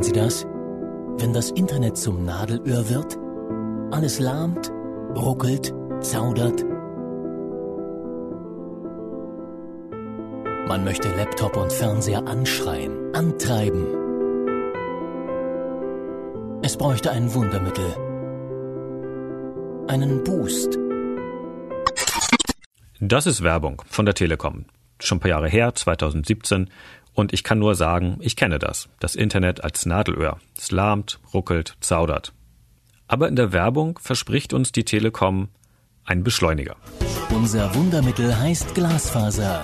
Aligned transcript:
Kennen 0.00 0.14
Sie 0.14 0.18
das? 0.18 0.46
Wenn 1.18 1.34
das 1.34 1.50
Internet 1.50 1.98
zum 1.98 2.24
Nadelöhr 2.24 2.88
wird, 2.88 3.18
alles 3.90 4.18
lahmt, 4.18 4.72
ruckelt, 5.14 5.74
zaudert. 6.00 6.64
Man 10.68 10.84
möchte 10.84 11.14
Laptop 11.14 11.54
und 11.58 11.70
Fernseher 11.70 12.26
anschreien, 12.26 13.14
antreiben. 13.14 13.88
Es 16.62 16.78
bräuchte 16.78 17.10
ein 17.10 17.34
Wundermittel. 17.34 17.94
Einen 19.86 20.24
Boost. 20.24 20.78
Das 23.00 23.26
ist 23.26 23.42
Werbung 23.42 23.82
von 23.86 24.06
der 24.06 24.14
Telekom. 24.14 24.64
Schon 24.98 25.18
ein 25.18 25.20
paar 25.20 25.30
Jahre 25.30 25.48
her, 25.48 25.74
2017. 25.74 26.70
Und 27.14 27.32
ich 27.32 27.44
kann 27.44 27.58
nur 27.58 27.74
sagen, 27.74 28.16
ich 28.20 28.36
kenne 28.36 28.58
das. 28.58 28.88
Das 29.00 29.14
Internet 29.14 29.64
als 29.64 29.86
Nadelöhr. 29.86 30.38
Es 30.56 30.70
lahmt, 30.70 31.20
ruckelt, 31.34 31.76
zaudert. 31.80 32.32
Aber 33.08 33.28
in 33.28 33.36
der 33.36 33.52
Werbung 33.52 33.98
verspricht 34.00 34.52
uns 34.52 34.72
die 34.72 34.84
Telekom 34.84 35.48
einen 36.04 36.22
Beschleuniger. 36.22 36.76
Unser 37.30 37.74
Wundermittel 37.74 38.36
heißt 38.38 38.74
Glasfaser. 38.74 39.62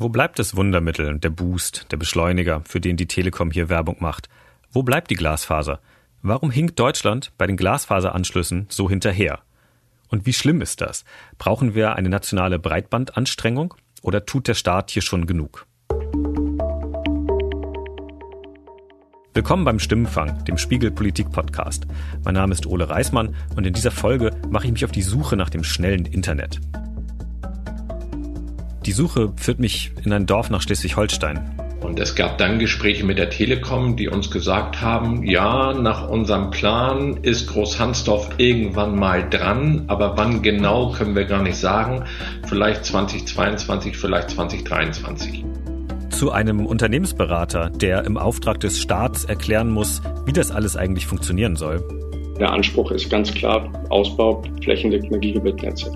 Wo 0.00 0.08
bleibt 0.08 0.38
das 0.38 0.54
Wundermittel, 0.54 1.18
der 1.18 1.30
Boost, 1.30 1.86
der 1.90 1.96
Beschleuniger, 1.96 2.62
für 2.64 2.80
den 2.80 2.96
die 2.96 3.06
Telekom 3.06 3.50
hier 3.50 3.68
Werbung 3.68 3.96
macht? 4.00 4.28
Wo 4.70 4.82
bleibt 4.82 5.10
die 5.10 5.16
Glasfaser? 5.16 5.80
Warum 6.22 6.50
hinkt 6.50 6.78
Deutschland 6.78 7.32
bei 7.38 7.46
den 7.46 7.56
Glasfaseranschlüssen 7.56 8.66
so 8.68 8.90
hinterher? 8.90 9.40
Und 10.08 10.26
wie 10.26 10.32
schlimm 10.32 10.60
ist 10.60 10.80
das? 10.80 11.04
Brauchen 11.38 11.74
wir 11.74 11.94
eine 11.94 12.08
nationale 12.08 12.58
Breitbandanstrengung 12.58 13.74
oder 14.02 14.26
tut 14.26 14.48
der 14.48 14.54
Staat 14.54 14.90
hier 14.90 15.02
schon 15.02 15.26
genug? 15.26 15.66
Willkommen 19.38 19.64
beim 19.64 19.78
Stimmenfang, 19.78 20.44
dem 20.46 20.58
Spiegel 20.58 20.90
Politik 20.90 21.30
Podcast. 21.30 21.86
Mein 22.24 22.34
Name 22.34 22.52
ist 22.52 22.66
Ole 22.66 22.90
Reismann 22.90 23.36
und 23.54 23.68
in 23.68 23.72
dieser 23.72 23.92
Folge 23.92 24.32
mache 24.50 24.66
ich 24.66 24.72
mich 24.72 24.84
auf 24.84 24.90
die 24.90 25.02
Suche 25.02 25.36
nach 25.36 25.48
dem 25.48 25.62
schnellen 25.62 26.06
Internet. 26.06 26.58
Die 28.84 28.90
Suche 28.90 29.32
führt 29.36 29.60
mich 29.60 29.92
in 30.04 30.12
ein 30.12 30.26
Dorf 30.26 30.50
nach 30.50 30.60
Schleswig-Holstein. 30.60 31.38
Und 31.80 32.00
es 32.00 32.16
gab 32.16 32.38
dann 32.38 32.58
Gespräche 32.58 33.06
mit 33.06 33.18
der 33.18 33.30
Telekom, 33.30 33.94
die 33.94 34.08
uns 34.08 34.32
gesagt 34.32 34.80
haben, 34.80 35.22
ja, 35.22 35.72
nach 35.72 36.08
unserem 36.08 36.50
Plan 36.50 37.18
ist 37.22 37.46
Großhansdorf 37.46 38.30
irgendwann 38.38 38.98
mal 38.98 39.30
dran, 39.30 39.84
aber 39.86 40.16
wann 40.16 40.42
genau 40.42 40.90
können 40.90 41.14
wir 41.14 41.26
gar 41.26 41.44
nicht 41.44 41.58
sagen. 41.58 42.02
Vielleicht 42.48 42.84
2022, 42.84 43.96
vielleicht 43.96 44.30
2023 44.30 45.44
zu 46.18 46.32
einem 46.32 46.66
Unternehmensberater, 46.66 47.70
der 47.70 48.04
im 48.04 48.16
Auftrag 48.16 48.58
des 48.58 48.80
Staats 48.80 49.24
erklären 49.24 49.70
muss, 49.70 50.02
wie 50.26 50.32
das 50.32 50.50
alles 50.50 50.76
eigentlich 50.76 51.06
funktionieren 51.06 51.54
soll. 51.54 51.80
Der 52.40 52.50
Anspruch 52.50 52.90
ist 52.90 53.08
ganz 53.08 53.32
klar 53.32 53.72
Ausbau 53.88 54.42
flächendeckender 54.64 55.18
Gigabit-Netze. 55.18 55.92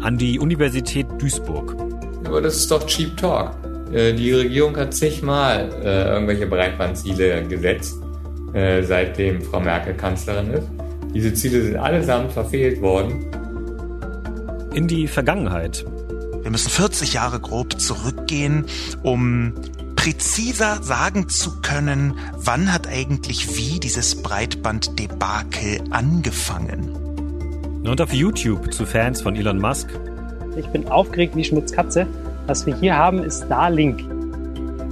An 0.00 0.16
die 0.16 0.38
Universität 0.38 1.08
Duisburg. 1.18 1.74
Aber 2.24 2.40
das 2.40 2.54
ist 2.54 2.70
doch 2.70 2.86
Cheap 2.86 3.16
Talk. 3.16 3.50
Äh, 3.92 4.12
die 4.12 4.30
Regierung 4.30 4.76
hat 4.76 4.94
zigmal 4.94 5.68
äh, 5.84 6.04
irgendwelche 6.12 6.46
Breitbandziele 6.46 7.42
gesetzt, 7.48 8.00
äh, 8.52 8.80
seitdem 8.84 9.42
Frau 9.42 9.58
Merkel 9.58 9.94
Kanzlerin 9.94 10.52
ist. 10.52 10.68
Diese 11.12 11.34
Ziele 11.34 11.62
sind 11.62 11.76
allesamt 11.78 12.30
verfehlt 12.30 12.80
worden. 12.80 13.26
In 14.72 14.86
die 14.86 15.08
Vergangenheit. 15.08 15.84
Wir 16.46 16.52
müssen 16.52 16.70
40 16.70 17.14
Jahre 17.14 17.40
grob 17.40 17.80
zurückgehen, 17.80 18.66
um 19.02 19.52
präziser 19.96 20.80
sagen 20.80 21.28
zu 21.28 21.60
können, 21.60 22.14
wann 22.36 22.72
hat 22.72 22.86
eigentlich 22.86 23.56
wie 23.56 23.80
dieses 23.80 24.22
Breitbanddebakel 24.22 25.82
angefangen. 25.90 26.92
Und 27.84 28.00
auf 28.00 28.12
YouTube 28.12 28.72
zu 28.72 28.86
Fans 28.86 29.22
von 29.22 29.34
Elon 29.34 29.58
Musk. 29.58 29.88
Ich 30.56 30.68
bin 30.68 30.86
aufgeregt 30.86 31.34
wie 31.34 31.42
Schmitz 31.42 31.72
Katze. 31.72 32.06
Was 32.46 32.64
wir 32.64 32.76
hier 32.76 32.96
haben, 32.96 33.24
ist 33.24 33.46
Starlink. 33.46 33.98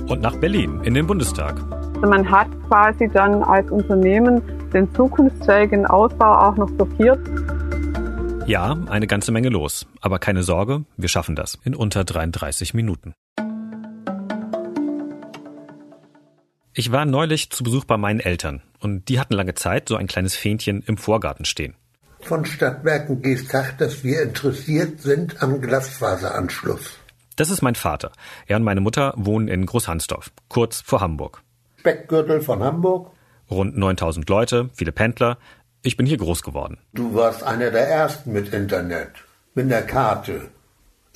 Und 0.09 0.23
nach 0.23 0.35
Berlin, 0.35 0.81
in 0.83 0.95
den 0.95 1.07
Bundestag. 1.07 1.55
Also 1.95 2.09
man 2.09 2.29
hat 2.29 2.49
quasi 2.67 3.09
dann 3.09 3.45
als 3.45 3.71
Unternehmen 3.71 4.43
den 4.73 4.93
zukunftsfähigen 4.97 5.87
Ausbau 5.87 6.49
auch 6.49 6.57
noch 6.57 6.73
blockiert. 6.73 7.21
Ja, 8.47 8.77
eine 8.89 9.07
ganze 9.07 9.33
Menge 9.33 9.49
los. 9.49 9.87
Aber 10.03 10.19
keine 10.19 10.43
Sorge, 10.43 10.85
wir 10.99 11.09
schaffen 11.09 11.35
das 11.35 11.59
in 11.65 11.75
unter 11.75 12.05
33 12.05 12.75
Minuten. 12.75 13.15
Ich 16.75 16.93
war 16.93 17.07
neulich 17.07 17.51
zu 17.51 17.65
Besuch 17.65 17.85
bei 17.87 17.97
meinen 17.97 18.21
Eltern 18.21 18.61
und 18.81 19.09
die 19.09 19.19
hatten 19.19 19.33
lange 19.33 19.55
Zeit 19.55 19.89
so 19.89 19.97
ein 19.97 20.09
kleines 20.09 20.37
Fähnchen 20.37 20.83
im 20.87 20.99
Vorgarten 20.99 21.47
stehen. 21.47 21.75
Von 22.21 22.45
Stadtwerken 22.45 23.23
Geestach, 23.23 23.73
dass 23.79 24.05
wir 24.05 24.23
interessiert 24.23 25.01
sind 25.01 25.43
am 25.43 25.63
Glasfaseranschluss. 25.63 26.99
Das 27.37 27.49
ist 27.49 27.63
mein 27.63 27.77
Vater. 27.77 28.13
Er 28.47 28.57
und 28.57 28.65
meine 28.65 28.81
Mutter 28.81 29.15
wohnen 29.17 29.49
in 29.49 29.65
Großhansdorf, 29.65 30.33
kurz 30.49 30.83
vor 30.83 31.01
Hamburg. 31.01 31.43
Speckgürtel 31.79 32.43
von 32.43 32.63
Hamburg. 32.63 33.11
Rund 33.51 33.77
9000 33.77 34.29
Leute, 34.29 34.71
viele 34.75 34.93
Pendler, 34.93 35.39
ich 35.85 35.97
bin 35.97 36.07
hier 36.07 36.19
groß 36.19 36.43
geworden. 36.43 36.79
Du 36.95 37.15
warst 37.15 37.43
einer 37.43 37.71
der 37.71 37.89
ersten 37.89 38.33
mit 38.33 38.53
Internet, 38.53 39.11
mit 39.55 39.67
einer 39.67 39.83
Karte 39.83 40.49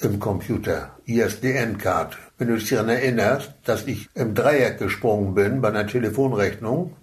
im 0.01 0.21
Computer, 0.21 0.91
ISDN-Karte. 1.07 2.17
Wenn 2.37 2.49
du 2.49 2.55
dich 2.55 2.69
daran 2.69 2.91
erinnerst, 2.91 3.53
dass 3.65 3.87
ich 3.87 4.09
im 4.15 4.35
Dreieck 4.35 4.79
gesprungen 4.79 5.35
bin 5.35 5.61
bei 5.61 5.69
einer 5.69 5.87
Telefonrechnung 5.87 6.95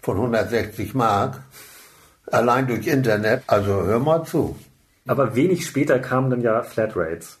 von 0.00 0.16
160 0.16 0.94
Mark, 0.94 1.42
allein 2.26 2.68
durch 2.68 2.86
Internet, 2.86 3.42
also 3.48 3.84
hör 3.84 3.98
mal 3.98 4.24
zu. 4.24 4.56
Aber 5.06 5.34
wenig 5.34 5.66
später 5.66 5.98
kamen 5.98 6.30
dann 6.30 6.40
ja 6.40 6.62
Flatrates. 6.62 7.38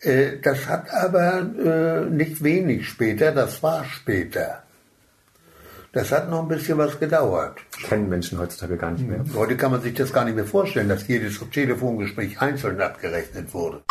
Äh, 0.00 0.38
das 0.42 0.66
hat 0.66 0.92
aber 0.92 1.40
äh, 1.40 2.10
nicht 2.10 2.42
wenig 2.42 2.88
später, 2.88 3.32
das 3.32 3.62
war 3.62 3.84
später. 3.84 4.64
Das 5.98 6.12
hat 6.12 6.30
noch 6.30 6.42
ein 6.42 6.46
bisschen 6.46 6.78
was 6.78 7.00
gedauert. 7.00 7.58
Kennen 7.82 8.08
Menschen 8.08 8.38
heutzutage 8.38 8.76
gar 8.76 8.92
nicht 8.92 9.04
mehr. 9.04 9.24
Heute 9.34 9.56
kann 9.56 9.72
man 9.72 9.82
sich 9.82 9.94
das 9.94 10.12
gar 10.12 10.24
nicht 10.24 10.36
mehr 10.36 10.44
vorstellen, 10.44 10.88
dass 10.88 11.08
jedes 11.08 11.40
Telefongespräch 11.50 12.40
einzeln 12.40 12.80
abgerechnet 12.80 13.52
wurde. 13.52 13.82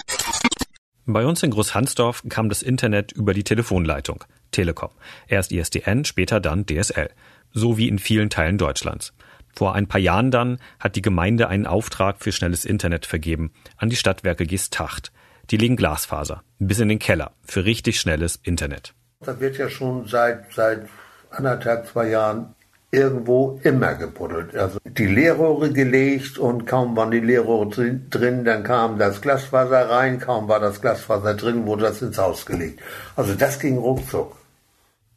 Bei 1.05 1.25
uns 1.25 1.43
in 1.43 1.51
Großhansdorf 1.51 2.23
kam 2.29 2.47
das 2.47 2.63
Internet 2.63 3.11
über 3.11 3.33
die 3.33 3.43
Telefonleitung. 3.43 4.23
Telekom. 4.51 4.91
Erst 5.27 5.51
ISDN, 5.51 6.05
später 6.05 6.39
dann 6.39 6.65
DSL. 6.65 7.09
So 7.51 7.77
wie 7.77 7.89
in 7.89 7.99
vielen 7.99 8.29
Teilen 8.29 8.57
Deutschlands. 8.57 9.11
Vor 9.53 9.75
ein 9.75 9.87
paar 9.87 9.99
Jahren 9.99 10.31
dann 10.31 10.59
hat 10.79 10.95
die 10.95 11.01
Gemeinde 11.01 11.49
einen 11.49 11.67
Auftrag 11.67 12.21
für 12.21 12.31
schnelles 12.31 12.63
Internet 12.63 13.05
vergeben 13.05 13.51
an 13.75 13.89
die 13.89 13.97
Stadtwerke 13.97 14.45
Geesthacht. 14.45 15.11
Die 15.49 15.57
legen 15.57 15.75
Glasfaser 15.75 16.41
bis 16.57 16.79
in 16.79 16.87
den 16.87 16.99
Keller 16.99 17.33
für 17.43 17.65
richtig 17.65 17.99
schnelles 17.99 18.37
Internet. 18.37 18.93
Das 19.19 19.41
wird 19.41 19.57
ja 19.57 19.69
schon 19.69 20.07
seit, 20.07 20.53
seit 20.53 20.87
anderthalb, 21.37 21.87
zwei 21.87 22.09
Jahren 22.09 22.55
irgendwo 22.91 23.59
immer 23.63 23.95
gebuddelt. 23.95 24.55
Also 24.55 24.79
die 24.85 25.07
Leerrohre 25.07 25.71
gelegt 25.71 26.37
und 26.37 26.65
kaum 26.65 26.95
waren 26.95 27.11
die 27.11 27.19
Leerrohre 27.19 27.69
drin, 28.09 28.45
dann 28.45 28.63
kam 28.63 28.97
das 28.97 29.21
Glasfaser 29.21 29.89
rein, 29.89 30.19
kaum 30.19 30.47
war 30.47 30.59
das 30.59 30.81
Glasfaser 30.81 31.33
drin, 31.33 31.65
wurde 31.65 31.83
das 31.83 32.01
ins 32.01 32.17
Haus 32.17 32.45
gelegt. 32.45 32.81
Also 33.15 33.35
das 33.35 33.59
ging 33.59 33.77
ruckzuck. 33.77 34.37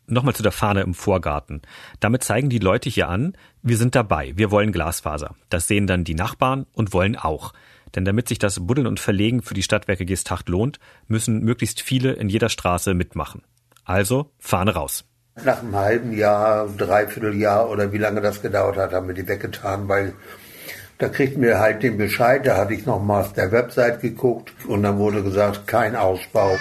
Nochmal 0.07 0.35
zu 0.35 0.43
der 0.43 0.51
Fahne 0.51 0.81
im 0.81 0.95
Vorgarten. 0.95 1.63
Damit 2.01 2.25
zeigen 2.25 2.51
die 2.51 2.59
Leute 2.59 2.91
hier 2.91 3.09
an, 3.09 3.35
wir 3.63 3.77
sind 3.77 3.95
dabei, 3.95 4.33
wir 4.35 4.51
wollen 4.51 4.73
Glasfaser. 4.73 5.37
Das 5.51 5.69
sehen 5.69 5.87
dann 5.87 6.03
die 6.03 6.17
Nachbarn 6.17 6.67
und 6.73 6.93
wollen 6.93 7.15
auch. 7.15 7.53
Denn 7.95 8.05
damit 8.05 8.29
sich 8.29 8.41
das 8.41 8.67
Buddeln 8.67 8.89
und 8.89 8.99
Verlegen 8.99 9.43
für 9.43 9.55
die 9.55 9.63
Stadtwerke 9.63 10.05
Geesthacht 10.05 10.49
lohnt, 10.49 10.81
müssen 11.07 11.45
möglichst 11.45 11.81
viele 11.81 12.13
in 12.13 12.29
jeder 12.29 12.49
Straße 12.49 12.95
mitmachen. 12.95 13.43
Also 13.85 14.33
Fahne 14.39 14.75
raus. 14.75 15.05
Nach 15.37 15.63
einem 15.63 15.77
halben 15.77 16.13
Jahr, 16.13 16.69
dreiviertel 16.69 17.35
Jahr 17.35 17.71
oder 17.71 17.93
wie 17.93 17.99
lange 17.99 18.21
das 18.21 18.43
gedauert 18.43 18.77
hat, 18.77 18.93
haben 18.93 19.07
wir 19.07 19.15
die 19.15 19.27
weggetan, 19.27 19.89
weil 19.89 20.13
da 20.99 21.09
kriegten 21.09 21.43
wir 21.43 21.59
halt 21.59 21.83
den 21.83 21.97
Bescheid, 21.97 22.47
da 22.47 22.59
hatte 22.59 22.75
ich 22.75 22.85
nochmal 22.85 23.23
auf 23.23 23.33
der 23.33 23.51
Website 23.53 24.01
geguckt 24.01 24.53
und 24.67 24.83
dann 24.83 24.99
wurde 24.99 25.23
gesagt, 25.23 25.67
kein 25.67 25.97
Ausbau. 25.97 26.59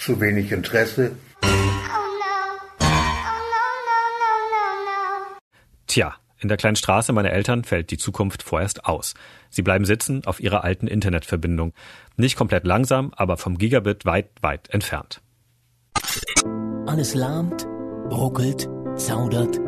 Zu 0.00 0.20
wenig 0.20 0.50
Interesse. 0.50 1.12
Tja, 5.86 6.14
in 6.42 6.48
der 6.48 6.56
kleinen 6.56 6.76
Straße 6.76 7.12
meiner 7.12 7.30
Eltern 7.30 7.62
fällt 7.62 7.92
die 7.92 7.98
Zukunft 7.98 8.42
vorerst 8.42 8.84
aus. 8.84 9.14
Sie 9.48 9.62
bleiben 9.62 9.84
sitzen 9.84 10.24
auf 10.26 10.40
ihrer 10.40 10.64
alten 10.64 10.88
Internetverbindung. 10.88 11.72
Nicht 12.16 12.36
komplett 12.36 12.66
langsam, 12.66 13.12
aber 13.14 13.36
vom 13.36 13.58
Gigabit 13.58 14.04
weit, 14.04 14.30
weit 14.40 14.68
entfernt. 14.70 15.20
Alles 16.86 17.14
lahmt, 17.14 17.64
ruckelt, 18.10 18.68
zaudert. 18.96 19.60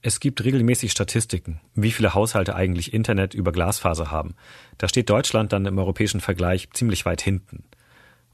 Es 0.00 0.18
gibt 0.20 0.42
regelmäßig 0.42 0.92
Statistiken, 0.92 1.60
wie 1.74 1.90
viele 1.90 2.14
Haushalte 2.14 2.54
eigentlich 2.54 2.94
Internet 2.94 3.34
über 3.34 3.52
Glasfaser 3.52 4.10
haben. 4.10 4.34
Da 4.78 4.88
steht 4.88 5.10
Deutschland 5.10 5.52
dann 5.52 5.66
im 5.66 5.76
europäischen 5.76 6.20
Vergleich 6.20 6.70
ziemlich 6.72 7.04
weit 7.04 7.20
hinten. 7.20 7.64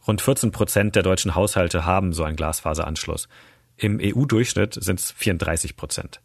Rund 0.07 0.21
14 0.21 0.53
Prozent 0.53 0.95
der 0.95 1.03
deutschen 1.03 1.35
Haushalte 1.35 1.85
haben 1.85 2.13
so 2.13 2.23
einen 2.23 2.37
Glasfaseranschluss. 2.37 3.29
Im 3.77 3.99
EU-Durchschnitt 4.01 4.75
sind 4.75 5.01
es 5.01 5.11
34 5.13 5.77
Prozent. 5.77 6.21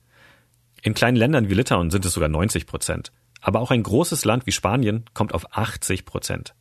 In 0.81 0.93
kleinen 0.93 1.17
Ländern 1.17 1.49
wie 1.49 1.55
Litauen 1.55 1.89
sind 1.89 2.05
es 2.05 2.13
sogar 2.13 2.29
90 2.29 2.67
Prozent. 2.67 3.11
Aber 3.41 3.59
auch 3.59 3.71
ein 3.71 3.83
großes 3.83 4.25
Land 4.25 4.45
wie 4.45 4.51
Spanien 4.51 5.05
kommt 5.13 5.33
auf 5.33 5.55
80 5.55 6.05
Prozent. 6.05 6.53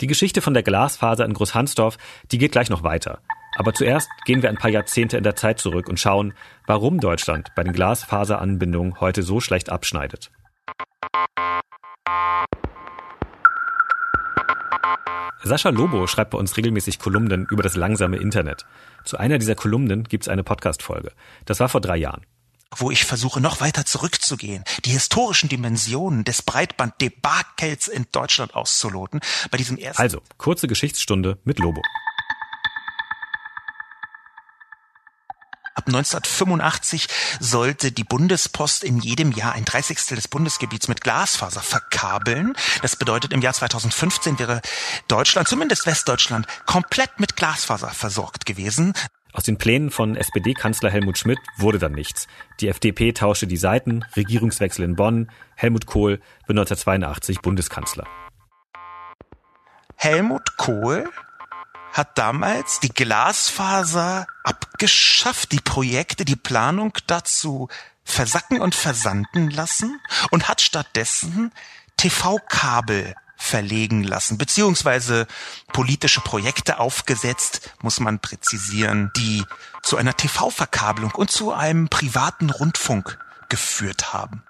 Die 0.00 0.06
Geschichte 0.06 0.40
von 0.40 0.54
der 0.54 0.62
Glasfaser 0.62 1.24
in 1.24 1.34
Großhansdorf, 1.34 1.98
die 2.30 2.38
geht 2.38 2.52
gleich 2.52 2.70
noch 2.70 2.82
weiter. 2.82 3.20
Aber 3.56 3.74
zuerst 3.74 4.08
gehen 4.24 4.42
wir 4.42 4.48
ein 4.48 4.56
paar 4.56 4.70
Jahrzehnte 4.70 5.16
in 5.16 5.24
der 5.24 5.34
Zeit 5.34 5.58
zurück 5.58 5.88
und 5.88 5.98
schauen, 5.98 6.34
warum 6.66 7.00
Deutschland 7.00 7.48
bei 7.56 7.64
den 7.64 7.72
Glasfaseranbindungen 7.72 9.00
heute 9.00 9.22
so 9.22 9.40
schlecht 9.40 9.70
abschneidet. 9.70 10.30
Sascha 15.42 15.70
Lobo 15.70 16.06
schreibt 16.06 16.30
bei 16.30 16.38
uns 16.38 16.56
regelmäßig 16.56 16.98
Kolumnen 16.98 17.46
über 17.50 17.62
das 17.62 17.76
langsame 17.76 18.16
Internet. 18.16 18.66
Zu 19.04 19.18
einer 19.18 19.38
dieser 19.38 19.54
Kolumnen 19.54 20.04
gibt 20.04 20.24
es 20.24 20.28
eine 20.28 20.44
Podcast-Folge. 20.44 21.12
Das 21.44 21.60
war 21.60 21.68
vor 21.68 21.80
drei 21.80 21.96
Jahren 21.96 22.22
wo 22.76 22.90
ich 22.90 23.04
versuche, 23.04 23.40
noch 23.40 23.60
weiter 23.60 23.84
zurückzugehen, 23.84 24.64
die 24.84 24.90
historischen 24.90 25.48
Dimensionen 25.48 26.24
des 26.24 26.42
Breitband-Debakels 26.42 27.88
in 27.88 28.06
Deutschland 28.12 28.54
auszuloten. 28.54 29.20
Bei 29.50 29.58
diesem 29.58 29.78
ersten 29.78 30.02
also, 30.02 30.20
kurze 30.36 30.68
Geschichtsstunde 30.68 31.38
mit 31.44 31.58
Lobo. 31.58 31.82
Ab 35.78 35.86
1985 35.86 37.06
sollte 37.38 37.92
die 37.92 38.02
Bundespost 38.02 38.82
in 38.82 38.98
jedem 38.98 39.30
Jahr 39.30 39.52
ein 39.52 39.64
Dreißigstel 39.64 40.16
des 40.16 40.26
Bundesgebiets 40.26 40.88
mit 40.88 41.02
Glasfaser 41.02 41.60
verkabeln. 41.60 42.56
Das 42.82 42.96
bedeutet, 42.96 43.32
im 43.32 43.42
Jahr 43.42 43.52
2015 43.52 44.40
wäre 44.40 44.60
Deutschland, 45.06 45.46
zumindest 45.46 45.86
Westdeutschland, 45.86 46.48
komplett 46.66 47.20
mit 47.20 47.36
Glasfaser 47.36 47.90
versorgt 47.90 48.44
gewesen. 48.44 48.92
Aus 49.32 49.44
den 49.44 49.56
Plänen 49.56 49.92
von 49.92 50.16
SPD-Kanzler 50.16 50.90
Helmut 50.90 51.16
Schmidt 51.16 51.38
wurde 51.58 51.78
dann 51.78 51.92
nichts. 51.92 52.26
Die 52.58 52.66
FDP 52.66 53.12
tauschte 53.12 53.46
die 53.46 53.56
Seiten, 53.56 54.04
Regierungswechsel 54.16 54.84
in 54.84 54.96
Bonn, 54.96 55.30
Helmut 55.54 55.86
Kohl 55.86 56.18
wird 56.48 56.58
1982 56.58 57.38
Bundeskanzler. 57.40 58.04
Helmut 59.94 60.56
Kohl 60.56 61.08
hat 61.98 62.16
damals 62.16 62.80
die 62.80 62.88
Glasfaser 62.88 64.26
abgeschafft, 64.44 65.52
die 65.52 65.60
Projekte, 65.60 66.24
die 66.24 66.36
Planung 66.36 66.96
dazu 67.06 67.68
versacken 68.04 68.60
und 68.60 68.74
versanden 68.74 69.50
lassen 69.50 70.00
und 70.30 70.48
hat 70.48 70.62
stattdessen 70.62 71.52
TV-Kabel 71.98 73.14
verlegen 73.36 74.02
lassen, 74.02 74.38
beziehungsweise 74.38 75.26
politische 75.72 76.20
Projekte 76.20 76.78
aufgesetzt, 76.78 77.74
muss 77.82 78.00
man 78.00 78.18
präzisieren, 78.18 79.10
die 79.16 79.44
zu 79.82 79.96
einer 79.96 80.16
TV-Verkabelung 80.16 81.12
und 81.12 81.30
zu 81.30 81.52
einem 81.52 81.88
privaten 81.88 82.50
Rundfunk 82.50 83.18
geführt 83.48 84.12
haben. 84.12 84.42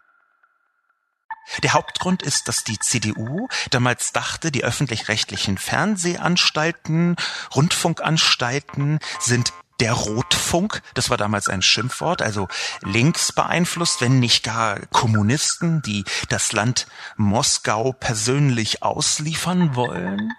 Der 1.63 1.73
Hauptgrund 1.73 2.23
ist, 2.23 2.49
dass 2.49 2.65
die 2.65 2.79
CDU 2.79 3.49
damals 3.71 4.13
dachte, 4.13 4.51
die 4.51 4.65
öffentlich-rechtlichen 4.65 5.59
Fernsehanstalten, 5.59 7.17
Rundfunkanstalten 7.55 9.01
sind 9.21 9.53
der 9.81 9.93
Rotfunk, 9.93 10.83
das 10.95 11.09
war 11.09 11.17
damals 11.17 11.49
ein 11.49 11.63
Schimpfwort, 11.63 12.21
also 12.21 12.49
links 12.83 13.33
beeinflusst, 13.33 14.01
wenn 14.01 14.19
nicht 14.19 14.43
gar 14.43 14.81
Kommunisten, 14.87 15.83
die 15.83 16.05
das 16.29 16.53
Land 16.53 16.87
Moskau 17.17 17.93
persönlich 17.93 18.83
ausliefern 18.83 19.77
wollen. 19.77 20.33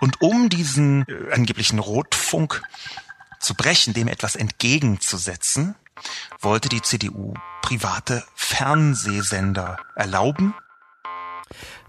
Und 0.00 0.20
um 0.20 0.50
diesen 0.50 1.06
äh, 1.08 1.32
angeblichen 1.32 1.78
Rotfunk 1.78 2.62
zu 3.40 3.54
brechen, 3.54 3.94
dem 3.94 4.08
etwas 4.08 4.36
entgegenzusetzen, 4.36 5.74
wollte 6.40 6.68
die 6.68 6.82
CDU 6.82 7.34
private 7.62 8.22
Fernsehsender 8.34 9.78
erlauben. 9.94 10.54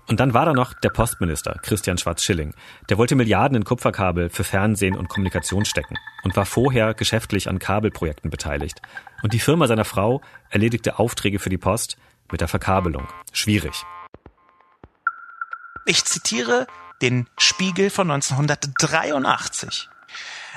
Und 0.07 0.21
dann 0.21 0.33
war 0.33 0.45
da 0.45 0.53
noch 0.53 0.73
der 0.73 0.89
Postminister, 0.89 1.59
Christian 1.61 1.97
Schwarz-Schilling. 1.97 2.53
Der 2.89 2.97
wollte 2.97 3.15
Milliarden 3.15 3.57
in 3.57 3.65
Kupferkabel 3.65 4.29
für 4.29 4.45
Fernsehen 4.45 4.95
und 4.95 5.09
Kommunikation 5.09 5.65
stecken 5.65 5.97
und 6.23 6.35
war 6.37 6.45
vorher 6.45 6.93
geschäftlich 6.93 7.49
an 7.49 7.59
Kabelprojekten 7.59 8.31
beteiligt. 8.31 8.81
Und 9.21 9.33
die 9.33 9.39
Firma 9.39 9.67
seiner 9.67 9.85
Frau 9.85 10.21
erledigte 10.49 10.97
Aufträge 10.97 11.39
für 11.39 11.49
die 11.49 11.57
Post 11.57 11.97
mit 12.31 12.39
der 12.39 12.47
Verkabelung. 12.47 13.07
Schwierig. 13.33 13.83
Ich 15.85 16.05
zitiere 16.05 16.67
den 17.01 17.27
Spiegel 17.37 17.89
von 17.89 18.09
1983. 18.09 19.89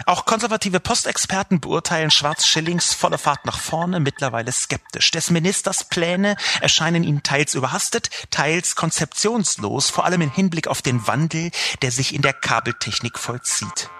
Auch 0.06 0.24
konservative 0.24 0.80
Postexperten 0.80 1.60
beurteilen 1.60 2.10
Schwarz-Schillings 2.10 2.94
volle 2.94 3.18
Fahrt 3.18 3.44
nach 3.44 3.58
vorne 3.58 4.00
mittlerweile 4.00 4.52
skeptisch. 4.52 5.10
Des 5.10 5.30
Ministers 5.30 5.84
Pläne 5.84 6.36
erscheinen 6.60 7.04
ihnen 7.04 7.22
teils 7.22 7.54
überhastet, 7.54 8.10
teils 8.30 8.76
konzeptionslos, 8.76 9.90
vor 9.90 10.04
allem 10.04 10.22
im 10.22 10.30
Hinblick 10.30 10.68
auf 10.68 10.82
den 10.82 11.06
Wandel, 11.06 11.50
der 11.82 11.90
sich 11.90 12.14
in 12.14 12.22
der 12.22 12.32
Kabeltechnik 12.32 13.18
vollzieht. 13.18 13.90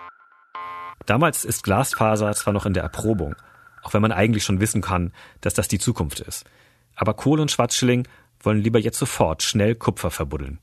Damals 1.06 1.44
ist 1.44 1.64
Glasfaser 1.64 2.32
zwar 2.34 2.52
noch 2.52 2.66
in 2.66 2.74
der 2.74 2.82
Erprobung, 2.82 3.34
auch 3.82 3.92
wenn 3.94 4.02
man 4.02 4.12
eigentlich 4.12 4.44
schon 4.44 4.60
wissen 4.60 4.82
kann, 4.82 5.12
dass 5.40 5.54
das 5.54 5.68
die 5.68 5.78
Zukunft 5.78 6.20
ist. 6.20 6.44
Aber 6.94 7.14
Kohl 7.14 7.40
und 7.40 7.50
Schwarzschilling 7.50 8.06
wollen 8.40 8.60
lieber 8.60 8.78
jetzt 8.78 8.98
sofort 8.98 9.42
schnell 9.42 9.74
Kupfer 9.74 10.10
verbuddeln 10.10 10.60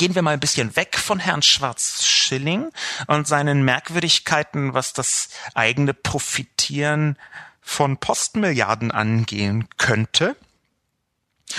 gehen 0.00 0.14
wir 0.14 0.22
mal 0.22 0.32
ein 0.32 0.40
bisschen 0.40 0.76
weg 0.76 0.96
von 0.96 1.18
Herrn 1.18 1.42
Schwarz-Schilling 1.42 2.70
und 3.06 3.28
seinen 3.28 3.66
Merkwürdigkeiten, 3.66 4.72
was 4.72 4.94
das 4.94 5.28
eigene 5.52 5.92
Profitieren 5.92 7.18
von 7.60 7.98
Postmilliarden 7.98 8.92
angehen 8.92 9.68
könnte 9.76 10.36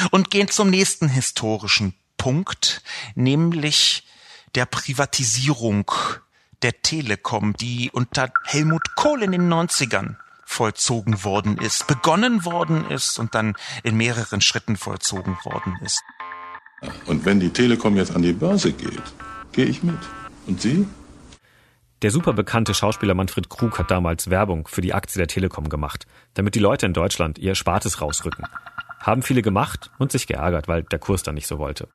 und 0.09 0.31
gehen 0.31 0.47
zum 0.47 0.71
nächsten 0.71 1.07
historischen 1.07 1.93
Punkt, 2.17 2.81
nämlich 3.13 4.07
der 4.55 4.65
Privatisierung 4.65 5.91
der 6.63 6.81
Telekom, 6.81 7.55
die 7.57 7.91
unter 7.91 8.33
Helmut 8.45 8.95
Kohl 8.95 9.21
in 9.21 9.33
den 9.33 9.53
90ern 9.53 10.15
vollzogen 10.45 11.23
worden 11.23 11.59
ist, 11.59 11.85
begonnen 11.85 12.43
worden 12.43 12.89
ist 12.89 13.19
und 13.19 13.35
dann 13.35 13.53
in 13.83 13.97
mehreren 13.97 14.41
Schritten 14.41 14.77
vollzogen 14.77 15.37
worden 15.43 15.77
ist. 15.83 16.01
Und 17.05 17.25
wenn 17.25 17.39
die 17.39 17.49
Telekom 17.49 17.95
jetzt 17.95 18.15
an 18.15 18.21
die 18.21 18.33
Börse 18.33 18.73
geht, 18.73 19.01
gehe 19.51 19.65
ich 19.65 19.83
mit. 19.83 19.97
Und 20.47 20.61
Sie? 20.61 20.87
Der 22.01 22.09
super 22.09 22.33
bekannte 22.33 22.73
Schauspieler 22.73 23.13
Manfred 23.13 23.49
Krug 23.49 23.77
hat 23.77 23.91
damals 23.91 24.31
Werbung 24.31 24.67
für 24.67 24.81
die 24.81 24.93
Aktie 24.93 25.19
der 25.19 25.27
Telekom 25.27 25.69
gemacht, 25.69 26.07
damit 26.33 26.55
die 26.55 26.59
Leute 26.59 26.87
in 26.87 26.93
Deutschland 26.93 27.37
ihr 27.37 27.53
Spartes 27.53 28.01
rausrücken. 28.01 28.45
Haben 28.99 29.21
viele 29.21 29.43
gemacht 29.43 29.91
und 29.99 30.11
sich 30.11 30.25
geärgert, 30.25 30.67
weil 30.67 30.83
der 30.83 30.97
Kurs 30.97 31.21
dann 31.21 31.35
nicht 31.35 31.45
so 31.45 31.59
wollte. 31.59 31.89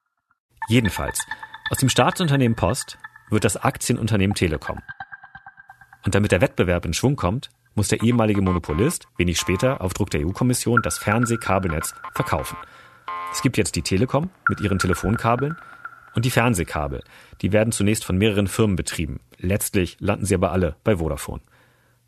Jedenfalls, 0.68 1.26
aus 1.70 1.78
dem 1.78 1.88
Staatsunternehmen 1.88 2.54
Post 2.54 2.98
wird 3.30 3.44
das 3.44 3.56
Aktienunternehmen 3.56 4.36
Telekom. 4.36 4.80
Und 6.04 6.14
damit 6.14 6.30
der 6.30 6.40
Wettbewerb 6.40 6.84
in 6.84 6.94
Schwung 6.94 7.16
kommt, 7.16 7.50
muss 7.74 7.88
der 7.88 8.02
ehemalige 8.02 8.42
Monopolist 8.42 9.08
wenig 9.16 9.38
später 9.38 9.80
auf 9.80 9.92
Druck 9.92 10.10
der 10.10 10.24
EU-Kommission 10.24 10.82
das 10.82 10.98
Fernsehkabelnetz 10.98 11.94
verkaufen– 12.14 12.56
es 13.36 13.42
gibt 13.42 13.58
jetzt 13.58 13.76
die 13.76 13.82
Telekom 13.82 14.30
mit 14.48 14.62
ihren 14.62 14.78
Telefonkabeln 14.78 15.58
und 16.14 16.24
die 16.24 16.30
Fernsehkabel. 16.30 17.02
Die 17.42 17.52
werden 17.52 17.70
zunächst 17.70 18.02
von 18.02 18.16
mehreren 18.16 18.46
Firmen 18.46 18.76
betrieben. 18.76 19.20
Letztlich 19.36 19.98
landen 20.00 20.24
sie 20.24 20.36
aber 20.36 20.52
alle 20.52 20.76
bei 20.84 20.96
Vodafone. 20.96 21.42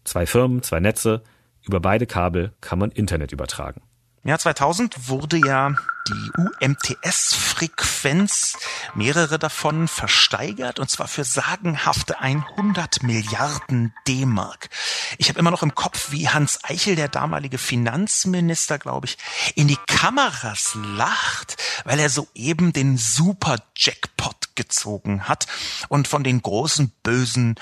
Zwei 0.04 0.24
Firmen, 0.24 0.62
zwei 0.62 0.80
Netze. 0.80 1.22
Über 1.66 1.80
beide 1.80 2.06
Kabel 2.06 2.54
kann 2.62 2.78
man 2.78 2.90
Internet 2.90 3.32
übertragen. 3.32 3.82
Im 4.24 4.30
Jahr 4.30 4.38
2000 4.38 5.08
wurde 5.08 5.38
ja 5.38 5.74
die 6.08 6.30
UMTS-Frequenz, 6.60 8.56
mehrere 8.94 9.38
davon 9.38 9.88
versteigert, 9.88 10.80
und 10.80 10.90
zwar 10.90 11.06
für 11.06 11.24
sagenhafte 11.24 12.20
100 12.20 13.02
Milliarden 13.02 13.94
D-Mark. 14.06 14.70
Ich 15.18 15.28
habe 15.28 15.38
immer 15.38 15.50
noch 15.50 15.62
im 15.62 15.74
Kopf, 15.74 16.10
wie 16.10 16.28
Hans 16.28 16.64
Eichel, 16.64 16.96
der 16.96 17.08
damalige 17.08 17.58
Finanzminister, 17.58 18.78
glaube 18.78 19.06
ich, 19.06 19.18
in 19.54 19.68
die 19.68 19.78
Kameras 19.86 20.72
lacht, 20.74 21.56
weil 21.84 22.00
er 22.00 22.10
soeben 22.10 22.72
den 22.72 22.96
Super-Jackpot 22.96 24.56
gezogen 24.56 25.28
hat 25.28 25.46
und 25.88 26.08
von 26.08 26.24
den 26.24 26.42
großen 26.42 26.92
bösen 27.02 27.56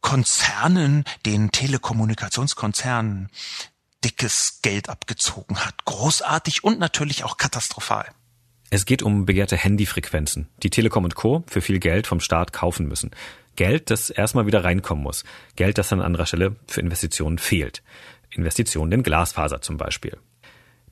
Konzernen, 0.00 1.04
den 1.26 1.52
Telekommunikationskonzernen, 1.52 3.28
dickes 4.04 4.60
Geld 4.62 4.88
abgezogen 4.88 5.58
hat. 5.64 5.84
Großartig 5.84 6.64
und 6.64 6.78
natürlich 6.78 7.24
auch 7.24 7.36
katastrophal. 7.36 8.06
Es 8.70 8.86
geht 8.86 9.02
um 9.02 9.26
begehrte 9.26 9.56
Handyfrequenzen, 9.56 10.48
die 10.62 10.70
Telekom 10.70 11.04
und 11.04 11.16
Co. 11.16 11.44
für 11.48 11.60
viel 11.60 11.80
Geld 11.80 12.06
vom 12.06 12.20
Staat 12.20 12.52
kaufen 12.52 12.86
müssen. 12.86 13.10
Geld, 13.56 13.90
das 13.90 14.10
erstmal 14.10 14.46
wieder 14.46 14.62
reinkommen 14.64 15.02
muss. 15.02 15.24
Geld, 15.56 15.76
das 15.76 15.92
an 15.92 16.00
anderer 16.00 16.26
Stelle 16.26 16.56
für 16.66 16.80
Investitionen 16.80 17.38
fehlt. 17.38 17.82
Investitionen 18.30 18.92
in 18.92 19.02
Glasfaser 19.02 19.60
zum 19.60 19.76
Beispiel. 19.76 20.16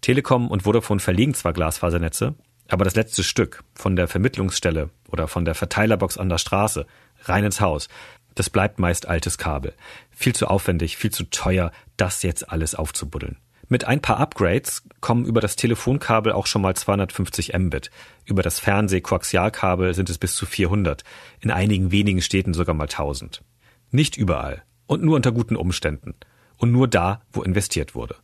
Telekom 0.01 0.49
und 0.49 0.65
Vodafone 0.65 1.01
verlegen 1.01 1.35
zwar 1.35 1.53
Glasfasernetze, 1.53 2.35
aber 2.69 2.85
das 2.85 2.97
letzte 2.97 3.23
Stück 3.23 3.65
von 3.75 3.97
der 3.97 4.09
Vermittlungsstelle 4.09 4.91
oder 5.11 5.29
von 5.29 5.45
der 5.45 5.55
Verteilerbox 5.55 6.19
an 6.19 6.29
der 6.29 6.39
Straße 6.39 6.87
rein 7.23 7.45
ins 7.45 7.61
Haus, 7.61 7.89
das 8.35 8.51
bleibt 8.51 8.79
meist 8.79 9.07
altes 9.07 9.39
Kabel. 9.39 9.75
Viel 10.11 10.35
zu 10.35 10.47
aufwendig, 10.47 10.97
viel 10.97 11.11
zu 11.11 11.25
teuer, 11.25 11.73
das 11.97 12.23
jetzt 12.23 12.51
alles 12.51 12.75
aufzubuddeln. 12.75 13.39
Mit 13.69 13.85
ein 13.85 14.01
paar 14.01 14.19
Upgrades 14.19 14.83
kommen 15.01 15.27
über 15.27 15.43
das 15.43 15.57
Telefonkabel 15.57 16.33
auch 16.33 16.47
schon 16.47 16.63
mal 16.63 16.75
250 16.75 17.53
Mbit. 17.57 17.91
Über 18.25 18.43
das 18.43 18.59
Fernseh-Koaxialkabel 18.61 19.93
sind 19.93 20.09
es 20.09 20.17
bis 20.17 20.35
zu 20.35 20.47
400. 20.47 21.05
In 21.41 21.51
einigen 21.51 21.93
wenigen 21.93 22.23
Städten 22.23 22.55
sogar 22.55 22.75
mal 22.75 22.85
1000. 22.85 23.43
Nicht 23.91 24.17
überall. 24.17 24.63
Und 24.87 25.03
nur 25.03 25.17
unter 25.17 25.33
guten 25.33 25.55
Umständen. 25.55 26.15
Und 26.57 26.73
nur 26.73 26.89
da, 26.89 27.21
wo 27.31 27.43
investiert 27.43 27.95
wurde. 27.95 28.17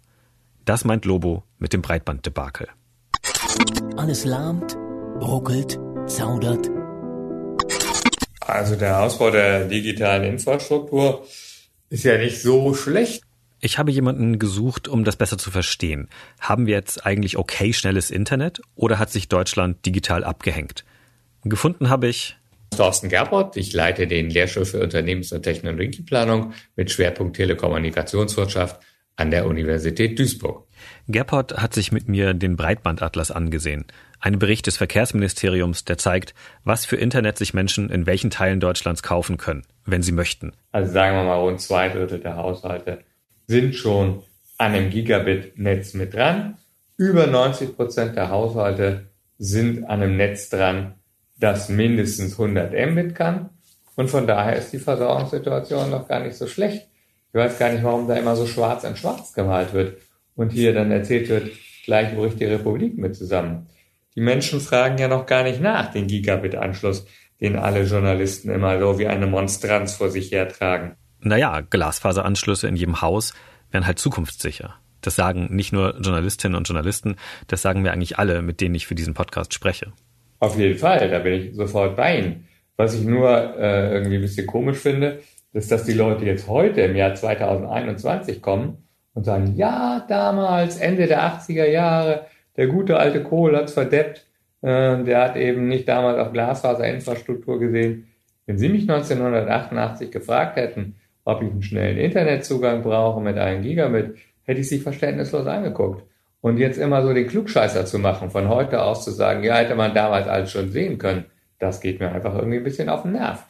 Das 0.65 0.87
meint 0.87 1.05
Lobo 1.05 1.45
mit 1.59 1.75
dem 1.75 1.83
Breitbanddebakel. 1.83 2.69
Alles 3.99 4.25
lahmt, 4.25 4.75
ruckelt, 5.21 5.79
zaudert. 6.07 6.74
Also 8.55 8.77
der 8.77 9.03
Ausbau 9.03 9.33
der 9.33 9.67
digitalen 9.67 10.23
Infrastruktur 10.23 11.27
ist 11.91 12.05
ja 12.05 12.17
nicht 12.17 12.41
so 12.41 12.73
schlecht. 12.73 13.25
Ich 13.59 13.79
habe 13.79 13.91
jemanden 13.91 14.39
gesucht, 14.39 14.87
um 14.87 15.03
das 15.03 15.17
besser 15.17 15.39
zu 15.39 15.51
verstehen. 15.51 16.09
Haben 16.39 16.69
wir 16.69 16.75
jetzt 16.75 17.05
eigentlich 17.05 17.37
okay 17.37 17.73
schnelles 17.73 18.13
Internet 18.13 18.63
oder 18.77 19.01
hat 19.01 19.11
sich 19.11 19.27
Deutschland 19.27 19.85
digital 19.85 20.23
abgehängt? 20.23 20.85
Gefunden 21.43 21.89
habe 21.89 22.07
ich 22.07 22.37
Thorsten 22.77 23.09
Gerbert. 23.09 23.57
Ich 23.57 23.73
leite 23.73 24.07
den 24.07 24.31
Lehrstuhl 24.31 24.67
für 24.67 24.81
Unternehmens- 24.81 25.33
und 25.33 25.43
Technologieplanung 25.43 26.53
mit 26.77 26.93
Schwerpunkt 26.93 27.35
Telekommunikationswirtschaft 27.35 28.81
an 29.17 29.33
der 29.33 29.47
Universität 29.47 30.17
Duisburg. 30.17 30.69
Gerport 31.09 31.57
hat 31.57 31.75
sich 31.75 31.91
mit 31.91 32.09
mir 32.09 32.35
den 32.35 32.57
Breitbandatlas 32.57 33.33
angesehen. 33.33 33.87
Ein 34.25 34.39
Bericht 34.39 34.67
des 34.67 34.79
Verkehrsministeriums, 34.79 35.85
der 35.85 35.99
zeigt, 35.99 36.35
was 36.65 36.87
für 36.87 36.97
Internet 36.97 37.37
sich 37.37 37.53
Menschen 37.53 37.91
in 37.91 38.07
welchen 38.07 38.31
Teilen 38.31 38.59
Deutschlands 38.59 39.03
kaufen 39.03 39.37
können, 39.37 39.65
wenn 39.85 40.01
sie 40.01 40.13
möchten. 40.13 40.53
Also 40.73 40.91
sagen 40.91 41.15
wir 41.15 41.25
mal, 41.25 41.41
rund 41.41 41.61
zwei 41.61 41.91
Drittel 41.91 42.21
der 42.21 42.37
Haushalte 42.37 43.01
sind 43.47 43.75
schon 43.75 44.23
an 44.57 44.73
einem 44.73 44.89
Gigabit-Netz 44.89 45.93
mit 45.93 46.15
dran. 46.15 46.57
Über 46.97 47.27
90 47.27 47.77
Prozent 47.77 48.17
der 48.17 48.31
Haushalte 48.31 49.11
sind 49.37 49.85
an 49.85 50.01
einem 50.01 50.17
Netz 50.17 50.49
dran, 50.49 50.95
das 51.39 51.69
mindestens 51.69 52.41
100 52.41 52.73
Mbit 52.73 53.15
kann. 53.15 53.51
Und 53.95 54.09
von 54.09 54.27
daher 54.27 54.57
ist 54.57 54.73
die 54.73 54.79
Versorgungssituation 54.79 55.91
noch 55.91 56.09
gar 56.09 56.21
nicht 56.21 56.37
so 56.37 56.47
schlecht. 56.47 56.89
Ich 57.29 57.35
weiß 57.35 57.59
gar 57.59 57.71
nicht, 57.71 57.85
warum 57.85 58.09
da 58.09 58.15
immer 58.15 58.37
so 58.37 58.47
schwarz 58.47 58.87
an 58.87 58.97
schwarz 58.97 59.35
gemalt 59.35 59.75
wird 59.75 59.99
und 60.35 60.49
hier 60.49 60.73
dann 60.73 60.91
erzählt 60.91 61.29
wird, 61.29 61.51
gleich 61.85 62.17
bricht 62.17 62.41
die 62.41 62.47
Republik 62.47 62.97
mit 62.97 63.15
zusammen. 63.17 63.67
Die 64.17 64.21
Menschen 64.21 64.61
fragen 64.61 64.99
ja 64.99 65.09
noch 65.09 65.27
gar 65.27 65.43
nicht 65.43 65.61
nach 65.61 65.91
den 65.91 66.07
Gigabit-Anschluss, 66.07 67.07
den 67.41 67.57
alle 67.57 67.83
Journalisten 67.83 68.51
immer 68.51 68.79
so 68.79 68.99
wie 68.99 69.09
eine 69.09 69.27
Monstranz 69.27 69.97
vor 69.97 70.11
sich 70.11 70.31
hertragen. 70.31 70.97
Naja, 71.21 71.61
Glasfaseranschlüsse 71.61 72.69
in 72.69 72.77
jedem 72.77 73.01
Haus 73.01 73.35
wären 73.71 73.87
halt 73.87 73.99
zukunftssicher. 73.99 74.75
Das 75.01 75.17
sagen 75.17 75.49
nicht 75.51 75.73
nur 75.73 75.99
Journalistinnen 76.01 76.57
und 76.57 76.69
Journalisten, 76.69 77.17
das 77.49 77.61
sagen 77.61 77.83
mir 77.83 77.93
eigentlich 77.93 78.19
alle, 78.19 78.41
mit 78.41 78.61
denen 78.61 78.75
ich 78.75 78.87
für 78.87 78.95
diesen 78.95 79.15
Podcast 79.15 79.53
spreche. 79.53 79.93
Auf 80.39 80.57
jeden 80.59 80.79
Fall, 80.79 81.11
da 81.11 81.19
bin 81.19 81.33
ich 81.35 81.57
sofort 81.57 81.97
bei 81.97 82.19
Ihnen. 82.19 82.49
Was 82.77 82.95
ich 82.95 83.05
nur 83.05 83.59
äh, 83.59 83.93
irgendwie 83.93 84.17
ein 84.17 84.23
bisschen 84.23 84.47
komisch 84.47 84.79
finde, 84.79 85.21
ist, 85.53 85.71
dass 85.71 85.85
die 85.85 85.93
Leute 85.93 86.25
jetzt 86.25 86.49
heute 86.49 86.83
im 86.83 86.97
Jahr 86.97 87.15
2021 87.15 88.41
kommen 88.43 88.79
und 89.15 89.25
sagen, 89.25 89.55
ja, 89.57 90.05
damals, 90.09 90.77
Ende 90.77 91.07
der 91.07 91.23
80er 91.23 91.67
Jahre, 91.67 92.27
der 92.57 92.67
gute 92.69 92.99
alte 92.99 93.23
Kohl 93.23 93.57
hat's 93.57 93.73
verdeppt, 93.73 94.27
äh, 94.63 95.03
der 95.03 95.21
hat 95.23 95.37
eben 95.37 95.69
nicht 95.69 95.89
damals 95.89 96.19
auf 96.19 96.33
Glasfaserinfrastruktur 96.33 97.59
gesehen. 97.59 98.09
Wenn 98.47 98.59
Sie 98.59 98.69
mich 98.69 98.83
1988 98.83 100.11
gefragt 100.11 100.57
hätten, 100.57 100.97
ob 101.25 101.43
ich 101.43 101.51
einen 101.51 101.63
schnellen 101.63 101.99
Internetzugang 101.99 102.83
brauche 102.83 103.21
mit 103.21 103.39
einem 103.39 103.63
Gigabit, 103.63 104.17
hätte 104.43 104.61
ich 104.61 104.69
sie 104.69 104.79
verständnislos 104.79 105.47
angeguckt. 105.47 106.05
Und 106.41 106.59
jetzt 106.59 106.77
immer 106.77 107.03
so 107.03 107.15
den 107.15 107.27
Klugscheißer 107.27 107.87
zu 107.87 107.99
machen, 107.99 108.31
von 108.31 108.49
heute 108.49 108.83
aus 108.83 109.05
zu 109.05 109.11
sagen, 109.11 109.43
ja, 109.43 109.57
hätte 109.57 109.75
man 109.75 109.95
damals 109.95 110.29
alles 110.29 110.53
schon 110.53 110.71
sehen 110.71 110.99
können, 110.99 111.25
das 111.59 111.81
geht 111.81 112.01
mir 112.01 112.13
einfach 112.13 112.35
irgendwie 112.35 112.59
ein 112.59 112.65
bisschen 112.65 112.91
auf 112.91 113.03
den 113.03 113.13
Nerv. 113.13 113.45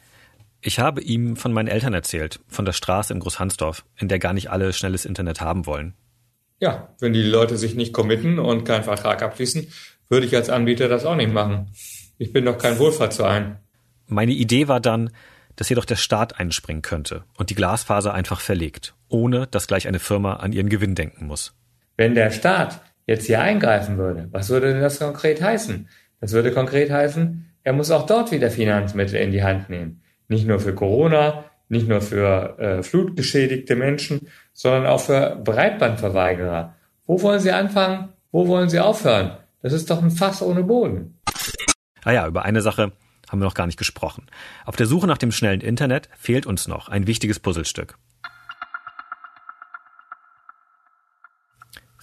Ich 0.61 0.79
habe 0.79 1.01
ihm 1.01 1.35
von 1.35 1.51
meinen 1.51 1.67
Eltern 1.67 1.93
erzählt, 1.93 2.39
von 2.47 2.63
der 2.63 2.71
Straße 2.71 3.13
in 3.13 3.19
Großhansdorf, 3.19 3.83
in 3.99 4.07
der 4.07 4.19
gar 4.19 4.33
nicht 4.33 4.49
alle 4.49 4.71
schnelles 4.71 5.05
Internet 5.05 5.41
haben 5.41 5.65
wollen. 5.65 5.93
Ja, 6.59 6.95
wenn 6.99 7.13
die 7.13 7.23
Leute 7.23 7.57
sich 7.57 7.75
nicht 7.75 7.93
committen 7.93 8.39
und 8.39 8.63
keinen 8.63 8.83
Vertrag 8.83 9.21
abschließen, 9.21 9.67
würde 10.09 10.25
ich 10.25 10.35
als 10.35 10.49
Anbieter 10.49 10.87
das 10.87 11.05
auch 11.05 11.15
nicht 11.15 11.33
machen. 11.33 11.71
Ich 12.17 12.31
bin 12.31 12.45
doch 12.45 12.57
kein 12.57 12.79
Wohlfahrtsverein. 12.79 13.57
Meine 14.07 14.31
Idee 14.31 14.67
war 14.67 14.79
dann, 14.79 15.09
dass 15.55 15.69
jedoch 15.69 15.85
der 15.85 15.95
Staat 15.95 16.39
einspringen 16.39 16.81
könnte 16.81 17.23
und 17.37 17.49
die 17.49 17.55
Glasfaser 17.55 18.13
einfach 18.13 18.39
verlegt, 18.39 18.93
ohne 19.09 19.47
dass 19.47 19.67
gleich 19.67 19.87
eine 19.87 19.99
Firma 19.99 20.35
an 20.35 20.53
ihren 20.53 20.69
Gewinn 20.69 20.95
denken 20.95 21.27
muss. 21.27 21.53
Wenn 21.97 22.15
der 22.15 22.31
Staat 22.31 22.81
jetzt 23.05 23.25
hier 23.25 23.41
eingreifen 23.41 23.97
würde, 23.97 24.27
was 24.31 24.49
würde 24.49 24.73
denn 24.73 24.81
das 24.81 24.99
konkret 24.99 25.41
heißen? 25.41 25.87
Das 26.19 26.31
würde 26.31 26.51
konkret 26.51 26.91
heißen, 26.91 27.45
er 27.63 27.73
muss 27.73 27.91
auch 27.91 28.05
dort 28.05 28.31
wieder 28.31 28.51
Finanzmittel 28.51 29.19
in 29.19 29.31
die 29.31 29.43
Hand 29.43 29.69
nehmen. 29.69 30.01
Nicht 30.27 30.47
nur 30.47 30.59
für 30.59 30.73
Corona, 30.73 31.45
nicht 31.69 31.87
nur 31.87 32.01
für 32.01 32.59
äh, 32.59 32.83
flutgeschädigte 32.83 33.75
Menschen, 33.75 34.27
sondern 34.53 34.85
auch 34.85 34.99
für 34.99 35.41
Breitbandverweigerer. 35.43 36.75
Wo 37.05 37.21
wollen 37.21 37.39
Sie 37.39 37.51
anfangen? 37.51 38.09
Wo 38.31 38.47
wollen 38.47 38.69
Sie 38.69 38.79
aufhören? 38.79 39.37
Das 39.61 39.73
ist 39.73 39.89
doch 39.89 40.01
ein 40.01 40.11
Fass 40.11 40.41
ohne 40.41 40.63
Boden. 40.63 41.19
Ah 42.03 42.11
ja, 42.11 42.27
über 42.27 42.43
eine 42.45 42.61
Sache 42.61 42.91
haben 43.29 43.39
wir 43.39 43.45
noch 43.45 43.55
gar 43.55 43.65
nicht 43.65 43.79
gesprochen. 43.79 44.27
Auf 44.65 44.75
der 44.75 44.85
Suche 44.85 45.07
nach 45.07 45.17
dem 45.17 45.31
schnellen 45.31 45.61
Internet 45.61 46.09
fehlt 46.17 46.45
uns 46.45 46.67
noch 46.67 46.89
ein 46.89 47.07
wichtiges 47.07 47.39
Puzzlestück. 47.39 47.97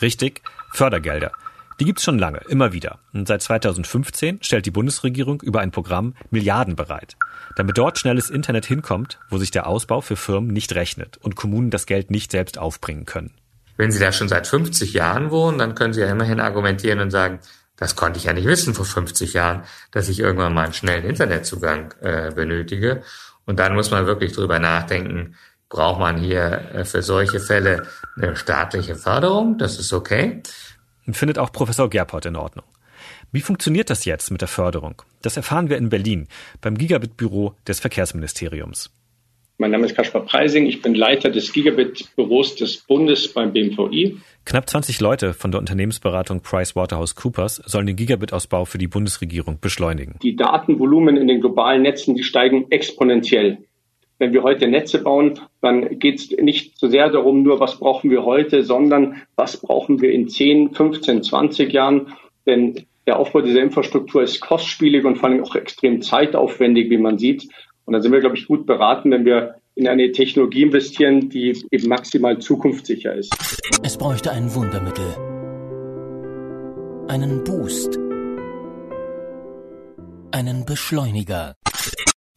Richtig, 0.01 0.43
Fördergelder. 0.73 1.31
Die 1.83 1.87
gibt's 1.87 2.05
schon 2.05 2.21
lange, 2.21 2.41
immer 2.49 2.73
wieder. 2.73 3.01
Und 3.13 3.27
seit 3.27 3.43
2015 3.43 4.39
stellt 4.41 4.67
die 4.67 4.71
Bundesregierung 4.71 5.41
über 5.43 5.59
ein 5.59 5.73
Programm 5.73 6.15
Milliarden 6.31 6.77
bereit. 6.77 7.17
Damit 7.57 7.77
dort 7.77 7.99
schnelles 7.99 8.31
Internet 8.31 8.67
hinkommt, 8.67 9.19
wo 9.31 9.39
sich 9.39 9.51
der 9.51 9.67
Ausbau 9.67 10.01
für 10.01 10.15
Firmen 10.15 10.53
nicht 10.53 10.77
rechnet 10.77 11.17
und 11.17 11.35
Kommunen 11.35 11.71
das 11.71 11.87
Geld 11.87 12.13
nicht 12.13 12.31
selbst 12.31 12.57
aufbringen 12.57 13.05
können. 13.05 13.35
Wenn 13.79 13.91
Sie 13.91 13.99
da 13.99 14.13
schon 14.13 14.29
seit 14.29 14.47
50 14.47 14.93
Jahren 14.93 15.33
wohnen, 15.33 15.59
dann 15.59 15.75
können 15.75 15.93
Sie 15.93 16.01
ja 16.01 16.09
immerhin 16.09 16.39
argumentieren 16.39 17.01
und 17.01 17.11
sagen, 17.11 17.41
das 17.77 17.97
konnte 17.97 18.21
ich 18.21 18.27
ja 18.27 18.33
nicht 18.33 18.47
wissen 18.47 18.75
vor 18.75 18.85
50 18.85 19.33
Jahren, 19.33 19.65
dass 19.91 20.09
ich 20.09 20.21
irgendwann 20.21 20.55
mal 20.55 20.67
einen 20.67 20.75
schnellen 20.75 21.05
Internetzugang 21.05 21.95
äh, 22.01 22.31
benötige. 22.33 23.03
Und 23.45 23.59
dann 23.59 23.75
muss 23.75 23.91
man 23.91 24.07
wirklich 24.07 24.31
drüber 24.31 24.61
nachdenken, 24.61 25.35
braucht 25.69 25.99
man 25.99 26.17
hier 26.17 26.71
äh, 26.75 26.85
für 26.85 27.03
solche 27.03 27.41
Fälle 27.41 27.89
eine 28.15 28.37
staatliche 28.37 28.95
Förderung? 28.95 29.59
Das 29.59 29.81
ist 29.81 29.93
okay. 29.93 30.45
Und 31.07 31.17
findet 31.17 31.39
auch 31.39 31.53
Professor 31.53 31.91
Gerport 31.91 32.27
in 32.27 32.37
Ordnung. 32.37 32.65
Wie 33.33 33.41
funktioniert 33.41 33.91
das 33.91 34.05
jetzt 34.05 34.31
mit 34.31 34.41
der 34.41 34.49
Förderung? 34.49 35.03
Das 35.23 35.37
erfahren 35.37 35.69
wir 35.69 35.77
in 35.77 35.89
Berlin 35.89 36.29
beim 36.61 36.77
Gigabit-Büro 36.77 37.55
des 37.67 37.81
Verkehrsministeriums. 37.81 38.91
Mein 39.59 39.71
Name 39.71 39.87
ist 39.87 39.95
Kaspar 39.95 40.25
Preising, 40.25 40.67
ich 40.67 40.83
bin 40.83 40.95
Leiter 40.95 41.31
des 41.31 41.53
Gigabit-Büros 41.53 42.57
des 42.57 42.79
Bundes 42.79 43.33
beim 43.33 43.53
BMVI. 43.53 44.19
Knapp 44.45 44.69
20 44.69 45.01
Leute 45.01 45.35
von 45.35 45.53
der 45.53 45.61
Unternehmensberatung 45.61 46.41
PricewaterhouseCoopers 46.41 47.63
sollen 47.67 47.87
den 47.87 47.95
Gigabit-Ausbau 47.95 48.65
für 48.65 48.79
die 48.79 48.89
Bundesregierung 48.89 49.61
beschleunigen. 49.61 50.19
Die 50.23 50.35
Datenvolumen 50.35 51.17
in 51.17 51.29
den 51.29 51.41
globalen 51.41 51.83
Netzen, 51.83 52.17
die 52.17 52.25
steigen 52.25 52.67
exponentiell. 52.71 53.59
Wenn 54.23 54.33
wir 54.33 54.45
heute 54.45 54.69
Netze 54.69 55.03
bauen, 55.03 55.41
dann 55.63 55.99
geht 55.99 56.21
es 56.21 56.31
nicht 56.31 56.79
so 56.79 56.87
sehr 56.87 57.11
darum, 57.11 57.43
nur 57.43 57.59
was 57.59 57.81
brauchen 57.81 58.09
wir 58.09 58.25
heute, 58.25 58.63
sondern 58.63 59.21
was 59.35 59.57
brauchen 59.57 60.01
wir 60.01 60.13
in 60.13 60.29
10, 60.29 60.75
15, 60.75 61.25
20 61.25 61.73
Jahren. 61.73 62.13
Denn 62.47 62.87
der 63.09 63.19
Aufbau 63.19 63.41
dieser 63.41 63.61
Infrastruktur 63.61 64.23
ist 64.23 64.41
kostspielig 64.41 65.05
und 65.05 65.17
vor 65.17 65.29
allem 65.29 65.43
auch 65.43 65.57
extrem 65.57 66.03
zeitaufwendig, 66.03 66.89
wie 66.89 66.99
man 66.99 67.19
sieht. 67.19 67.49
Und 67.85 67.95
dann 67.95 68.03
sind 68.03 68.13
wir, 68.13 68.21
glaube 68.21 68.37
ich, 68.37 68.47
gut 68.47 68.65
beraten, 68.65 69.11
wenn 69.11 69.25
wir 69.25 69.57
in 69.75 69.89
eine 69.89 70.13
Technologie 70.13 70.63
investieren, 70.63 71.29
die 71.29 71.61
eben 71.73 71.89
maximal 71.89 72.39
zukunftssicher 72.39 73.17
ist. 73.17 73.35
Es 73.83 73.99
bräuchte 73.99 74.31
ein 74.31 74.55
Wundermittel. 74.55 75.17
Einen 77.09 77.43
Boost. 77.43 77.99
Einen 80.31 80.65
Beschleuniger. 80.65 81.57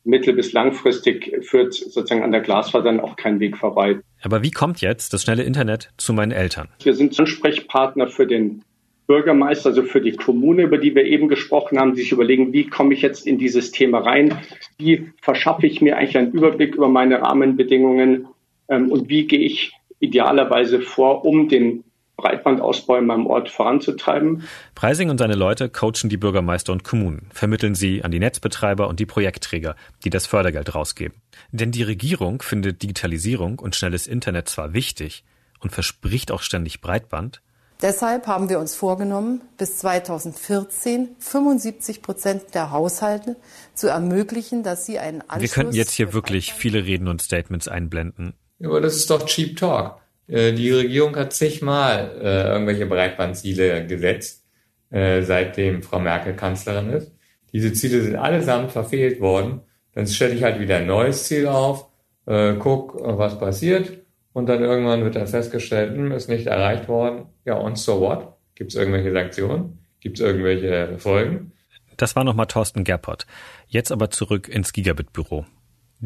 Mittel- 0.05 0.35
bis 0.35 0.53
langfristig 0.53 1.35
führt 1.41 1.73
sozusagen 1.73 2.23
an 2.23 2.31
der 2.31 2.41
Glasfaser 2.41 2.83
dann 2.83 2.99
auch 2.99 3.15
kein 3.15 3.39
Weg 3.39 3.57
vorbei. 3.57 3.99
Aber 4.21 4.43
wie 4.43 4.51
kommt 4.51 4.81
jetzt 4.81 5.13
das 5.13 5.23
schnelle 5.23 5.43
Internet 5.43 5.91
zu 5.97 6.13
meinen 6.13 6.31
Eltern? 6.31 6.69
Wir 6.83 6.93
sind 6.93 7.19
Ansprechpartner 7.19 8.07
für 8.07 8.27
den 8.27 8.63
Bürgermeister, 9.07 9.69
also 9.69 9.83
für 9.83 10.01
die 10.01 10.13
Kommune, 10.13 10.63
über 10.63 10.77
die 10.77 10.95
wir 10.95 11.05
eben 11.05 11.27
gesprochen 11.27 11.79
haben, 11.79 11.95
sich 11.95 12.11
überlegen, 12.11 12.53
wie 12.53 12.67
komme 12.67 12.93
ich 12.93 13.01
jetzt 13.01 13.27
in 13.27 13.37
dieses 13.37 13.71
Thema 13.71 13.99
rein? 13.99 14.37
Wie 14.77 15.11
verschaffe 15.21 15.67
ich 15.67 15.81
mir 15.81 15.97
eigentlich 15.97 16.17
einen 16.17 16.31
Überblick 16.31 16.75
über 16.75 16.87
meine 16.87 17.21
Rahmenbedingungen? 17.21 18.27
Ähm, 18.67 18.91
und 18.91 19.09
wie 19.09 19.27
gehe 19.27 19.39
ich 19.39 19.73
idealerweise 19.99 20.81
vor, 20.81 21.23
um 21.23 21.47
den 21.49 21.83
Breitbandausbau 22.17 22.97
in 22.97 23.05
meinem 23.05 23.27
Ort 23.27 23.49
voranzutreiben. 23.49 24.43
Preising 24.73 25.09
und 25.09 25.17
seine 25.17 25.35
Leute 25.35 25.69
coachen 25.69 26.09
die 26.09 26.17
Bürgermeister 26.17 26.71
und 26.71 26.83
Kommunen, 26.83 27.27
vermitteln 27.31 27.75
sie 27.75 28.03
an 28.03 28.11
die 28.11 28.19
Netzbetreiber 28.19 28.87
und 28.87 28.99
die 28.99 29.05
Projektträger, 29.05 29.75
die 30.03 30.09
das 30.09 30.25
Fördergeld 30.25 30.73
rausgeben. 30.75 31.21
Denn 31.51 31.71
die 31.71 31.83
Regierung 31.83 32.41
findet 32.41 32.81
Digitalisierung 32.81 33.59
und 33.59 33.75
schnelles 33.75 34.07
Internet 34.07 34.49
zwar 34.49 34.73
wichtig 34.73 35.23
und 35.59 35.71
verspricht 35.71 36.31
auch 36.31 36.41
ständig 36.41 36.81
Breitband. 36.81 37.41
Deshalb 37.81 38.27
haben 38.27 38.49
wir 38.49 38.59
uns 38.59 38.73
vorgenommen, 38.73 39.41
bis 39.57 39.77
2014 39.79 41.09
75 41.19 42.01
Prozent 42.01 42.43
der 42.53 42.71
Haushalte 42.71 43.35
zu 43.73 43.87
ermöglichen, 43.87 44.63
dass 44.63 44.85
sie 44.85 44.97
einen 44.97 45.21
Anschluss 45.21 45.41
Wir 45.41 45.49
könnten 45.49 45.75
jetzt 45.75 45.91
hier 45.91 46.13
wirklich 46.13 46.53
viele 46.53 46.85
Reden 46.85 47.09
und 47.09 47.21
Statements 47.21 47.67
einblenden. 47.67 48.33
Aber 48.63 48.79
das 48.79 48.95
ist 48.95 49.09
doch 49.09 49.25
Cheap 49.25 49.57
Talk. 49.57 49.99
Äh, 50.27 50.53
die 50.53 50.71
Regierung 50.71 51.15
hat 51.15 51.33
zigmal 51.33 52.11
äh, 52.21 52.47
irgendwelche 52.49 52.85
Breitbandziele 52.85 53.85
gesetzt, 53.85 54.45
äh, 54.89 55.21
seitdem 55.21 55.83
Frau 55.83 55.99
Merkel 55.99 56.35
Kanzlerin 56.35 56.89
ist. 56.89 57.11
Diese 57.53 57.73
Ziele 57.73 58.01
sind 58.01 58.15
allesamt 58.15 58.71
verfehlt 58.71 59.21
worden. 59.21 59.61
Dann 59.93 60.07
stelle 60.07 60.33
ich 60.33 60.43
halt 60.43 60.59
wieder 60.59 60.77
ein 60.77 60.87
neues 60.87 61.23
Ziel 61.25 61.47
auf, 61.47 61.87
äh, 62.25 62.53
guck, 62.55 62.99
was 63.01 63.39
passiert. 63.39 63.93
Und 64.33 64.47
dann 64.47 64.61
irgendwann 64.61 65.03
wird 65.03 65.15
dann 65.15 65.27
festgestellt, 65.27 65.95
hm, 65.95 66.11
ist 66.11 66.27
nicht 66.27 66.47
erreicht 66.47 66.89
worden. 66.89 67.27
Ja, 67.45 67.55
und 67.55 67.77
so 67.77 68.01
what? 68.01 68.33
Gibt 68.55 68.71
es 68.71 68.75
irgendwelche 68.75 69.13
Sanktionen? 69.13 69.79
Gibt 70.01 70.19
es 70.19 70.25
irgendwelche 70.25 70.97
Folgen? 70.97 71.53
Das 71.95 72.15
war 72.17 72.25
nochmal 72.25 72.47
Thorsten 72.47 72.83
Gerpott. 72.83 73.25
Jetzt 73.67 73.91
aber 73.91 74.09
zurück 74.09 74.49
ins 74.49 74.73
Gigabit-Büro. 74.73 75.45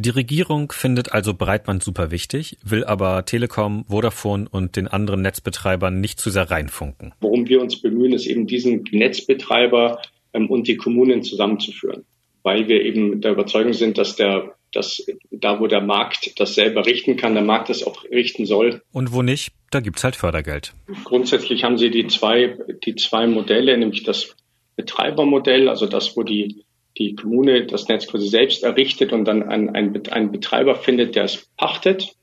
Die 0.02 0.12
Regierung 0.12 0.72
findet 0.72 1.12
also 1.12 1.34
Breitband 1.34 1.84
super 1.84 2.10
wichtig, 2.10 2.56
will 2.64 2.86
aber 2.86 3.26
Telekom, 3.26 3.84
Vodafone 3.90 4.48
und 4.50 4.78
den 4.78 4.88
anderen 4.88 5.22
Netzbetreibern 5.22 6.00
nicht 6.00 6.22
zu 6.22 6.30
sehr 6.30 6.50
reinfunken. 6.50 7.14
Worum 7.20 7.50
wir 7.50 7.62
uns 7.62 7.82
bemühen, 7.82 8.14
ist 8.14 8.26
eben 8.26 8.48
diesen 8.48 8.86
Netzbetreiber 8.92 10.02
ähm, 10.32 10.50
und 10.50 10.70
die 10.70 10.78
Kommunen 10.78 11.22
zusammenzuführen, 11.22 12.06
weil 12.44 12.70
wir 12.70 12.82
eben 12.86 13.20
der 13.20 13.34
Überzeugung 13.34 13.74
sind, 13.74 13.98
dass 13.98 14.16
der 14.16 14.56
dass 14.72 15.04
da, 15.32 15.60
wo 15.60 15.68
der 15.68 15.82
Markt 15.82 16.40
das 16.40 16.54
selber 16.56 16.86
richten 16.86 17.18
kann, 17.18 17.34
der 17.34 17.44
Markt 17.44 17.70
das 17.70 17.84
auch 17.84 18.06
richten 18.06 18.46
soll. 18.46 18.82
Und 18.94 19.12
wo 19.12 19.24
nicht, 19.24 19.52
da 19.72 19.80
gibt's 19.80 20.04
halt 20.04 20.16
Fördergeld. 20.16 20.76
Grundsätzlich 21.04 21.64
haben 21.64 21.80
Sie 21.80 21.90
die 21.90 22.06
zwei, 22.06 22.56
die 22.86 22.96
zwei 22.96 23.26
Modelle, 23.26 23.76
nämlich 23.78 24.04
das 24.04 24.36
Betreibermodell, 24.76 25.68
also 25.68 25.88
das, 25.88 26.16
wo 26.16 26.22
die 26.22 26.64
die 27.00 27.16
Kommune 27.16 27.66
das 27.66 27.88
Netz 27.88 28.08
quasi 28.08 28.28
selbst 28.28 28.64
errichtet 28.64 29.14
und 29.14 29.26
dann 29.26 29.44
einen, 29.44 29.70
einen 30.10 30.32
Betreiber 30.32 30.76
findet, 30.76 31.16
der 31.16 31.24
es 31.24 31.48
pachtet. 31.58 32.14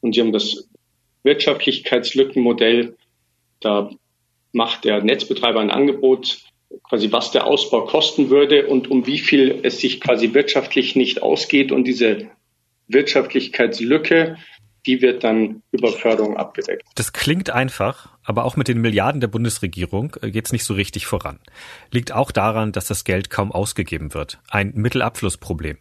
Und 0.00 0.14
sie 0.14 0.20
haben 0.20 0.32
das 0.32 0.68
Wirtschaftlichkeitslückenmodell. 1.22 2.96
Da 3.60 3.90
macht 4.52 4.84
der 4.84 5.02
Netzbetreiber 5.02 5.60
ein 5.60 5.70
Angebot, 5.70 6.38
quasi 6.82 7.12
was 7.12 7.30
der 7.30 7.46
Ausbau 7.46 7.86
kosten 7.86 8.28
würde 8.28 8.66
und 8.66 8.90
um 8.90 9.06
wie 9.06 9.18
viel 9.18 9.60
es 9.62 9.80
sich 9.80 10.00
quasi 10.00 10.34
wirtschaftlich 10.34 10.96
nicht 10.96 11.22
ausgeht. 11.22 11.70
Und 11.70 11.84
diese 11.84 12.28
Wirtschaftlichkeitslücke 12.88 14.36
die 14.86 15.02
wird 15.02 15.24
dann 15.24 15.62
über 15.72 15.92
Förderung 15.92 16.36
abgedeckt. 16.36 16.82
Das 16.94 17.12
klingt 17.12 17.50
einfach, 17.50 18.15
aber 18.26 18.44
auch 18.44 18.56
mit 18.56 18.68
den 18.68 18.80
Milliarden 18.80 19.20
der 19.20 19.28
Bundesregierung 19.28 20.16
äh, 20.20 20.30
geht 20.30 20.46
es 20.46 20.52
nicht 20.52 20.64
so 20.64 20.74
richtig 20.74 21.06
voran. 21.06 21.38
Liegt 21.90 22.12
auch 22.12 22.32
daran, 22.32 22.72
dass 22.72 22.86
das 22.86 23.04
Geld 23.04 23.30
kaum 23.30 23.52
ausgegeben 23.52 24.12
wird. 24.12 24.38
Ein 24.50 24.72
Mittelabflussproblem. 24.74 25.78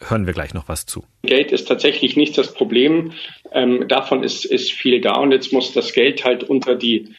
Hören 0.00 0.26
wir 0.26 0.32
gleich 0.32 0.54
noch 0.54 0.68
was 0.68 0.86
zu. 0.86 1.04
Geld 1.22 1.50
ist 1.50 1.66
tatsächlich 1.66 2.16
nicht 2.16 2.38
das 2.38 2.54
Problem. 2.54 3.12
Ähm, 3.52 3.88
davon 3.88 4.22
ist, 4.22 4.44
ist 4.44 4.72
viel 4.72 5.00
da 5.00 5.14
und 5.16 5.32
jetzt 5.32 5.52
muss 5.52 5.72
das 5.72 5.92
Geld 5.92 6.24
halt 6.24 6.44
unter 6.44 6.76
die 6.76 7.16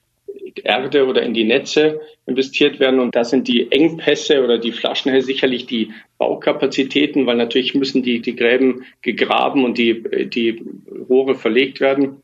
Erde 0.64 1.06
oder 1.06 1.22
in 1.24 1.34
die 1.34 1.44
Netze 1.44 2.00
investiert 2.26 2.80
werden. 2.80 3.02
Und 3.02 3.16
da 3.16 3.26
sind 3.26 3.48
die 3.50 3.72
Engpässe 3.72 4.44
oder 4.44 4.58
die 4.58 4.72
Flaschenhälse 4.72 5.28
sicherlich 5.28 5.66
die 5.66 5.92
Baukapazitäten, 6.18 7.26
weil 7.26 7.36
natürlich 7.36 7.76
müssen 7.76 8.02
die, 8.02 8.22
die 8.22 8.36
Gräben 8.36 8.86
gegraben 9.02 9.66
und 9.66 9.78
die, 9.78 10.30
die 10.30 10.64
Rohre 11.10 11.36
verlegt 11.36 11.82
werden. 11.82 12.22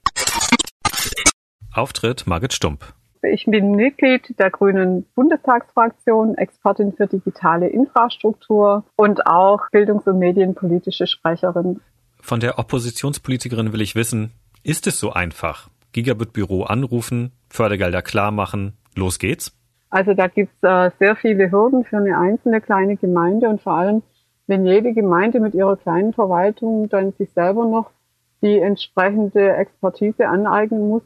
Auftritt 1.78 2.26
Margit 2.28 2.54
Stump. 2.54 2.94
Ich 3.22 3.46
bin 3.46 3.72
Mitglied 3.72 4.38
der 4.40 4.52
Grünen 4.52 5.06
Bundestagsfraktion, 5.16 6.36
Expertin 6.36 6.94
für 6.94 7.08
digitale 7.08 7.68
Infrastruktur 7.68 8.84
und 8.96 9.26
auch 9.26 9.62
bildungs- 9.72 10.08
und 10.08 10.20
medienpolitische 10.20 11.08
Sprecherin. 11.08 11.82
Von 12.22 12.40
der 12.40 12.60
Oppositionspolitikerin 12.60 13.74
will 13.74 13.82
ich 13.82 13.96
wissen, 13.96 14.32
ist 14.64 14.88
es 14.88 15.00
so 15.00 15.12
einfach? 15.12 15.70
Gigabit-Büro 15.92 16.64
anrufen, 16.64 17.32
Fördergelder 17.50 18.02
klar 18.02 18.32
machen, 18.32 18.74
los 18.96 19.20
geht's? 19.20 19.56
Also 19.90 20.14
da 20.14 20.28
gibt's 20.28 20.62
äh, 20.62 20.92
sehr 21.00 21.16
viele 21.16 21.52
Hürden 21.52 21.86
für 21.86 21.98
eine 21.98 22.18
einzelne 22.18 22.62
kleine 22.62 22.98
Gemeinde 22.98 23.48
und 23.48 23.62
vor 23.62 23.74
allem, 23.74 24.04
wenn 24.48 24.66
jede 24.66 24.94
Gemeinde 24.94 25.40
mit 25.40 25.54
ihrer 25.54 25.78
kleinen 25.78 26.14
Verwaltung 26.14 26.90
dann 26.90 27.14
sich 27.14 27.32
selber 27.32 27.66
noch 27.66 27.92
die 28.42 28.60
entsprechende 28.60 29.56
Expertise 29.56 30.28
aneignen 30.28 30.90
muss, 30.90 31.04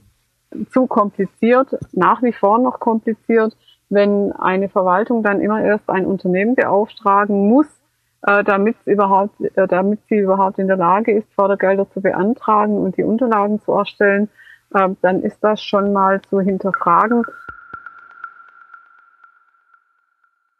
zu 0.72 0.88
kompliziert, 0.88 1.78
nach 1.92 2.22
wie 2.24 2.34
vor 2.34 2.60
noch 2.60 2.80
kompliziert, 2.80 3.56
wenn 3.90 4.32
eine 4.34 4.70
Verwaltung 4.70 5.24
dann 5.24 5.42
immer 5.42 5.64
erst 5.64 5.90
ein 5.90 6.06
Unternehmen 6.06 6.56
beauftragen 6.56 7.48
muss, 7.50 7.68
äh, 8.24 8.44
damit, 8.44 8.76
überhaupt, 8.86 9.40
äh, 9.42 9.68
damit 9.68 10.00
sie 10.10 10.18
überhaupt 10.18 10.60
in 10.60 10.68
der 10.68 10.78
Lage 10.78 11.12
ist, 11.12 11.28
Fördergelder 11.34 11.90
zu 11.92 12.02
beantragen 12.02 12.78
und 12.78 12.98
die 12.98 13.04
Unterlagen 13.04 13.60
zu 13.62 13.72
erstellen 13.72 14.30
äh, 14.74 14.90
dann 15.02 15.22
ist 15.24 15.38
das 15.42 15.62
schon 15.62 15.94
mal 15.94 16.22
zu 16.30 16.40
hinterfragen. 16.40 17.24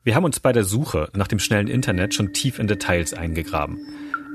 Wir 0.04 0.16
haben 0.16 0.24
uns 0.24 0.40
bei 0.40 0.54
der 0.54 0.64
Suche 0.64 1.10
nach 1.14 1.28
dem 1.28 1.40
schnellen 1.40 1.68
Internet 1.68 2.14
schon 2.14 2.34
tief 2.34 2.58
in 2.58 2.68
Details 2.68 3.14
eingegraben. 3.14 3.78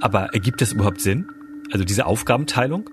Aber 0.01 0.33
ergibt 0.33 0.62
es 0.62 0.73
überhaupt 0.73 1.01
Sinn? 1.01 1.29
Also 1.73 1.85
diese 1.85 2.07
Aufgabenteilung? 2.07 2.90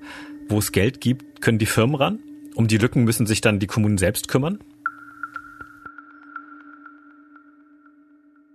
Wo 0.48 0.60
es 0.60 0.72
Geld 0.72 1.02
gibt, 1.02 1.42
können 1.42 1.60
die 1.60 1.66
Firmen 1.66 1.96
ran? 1.96 2.20
Um 2.56 2.68
die 2.68 2.78
Lücken 2.78 3.04
müssen 3.04 3.26
sich 3.26 3.42
dann 3.42 3.60
die 3.60 3.68
Kommunen 3.68 3.98
selbst 3.98 4.28
kümmern? 4.28 4.60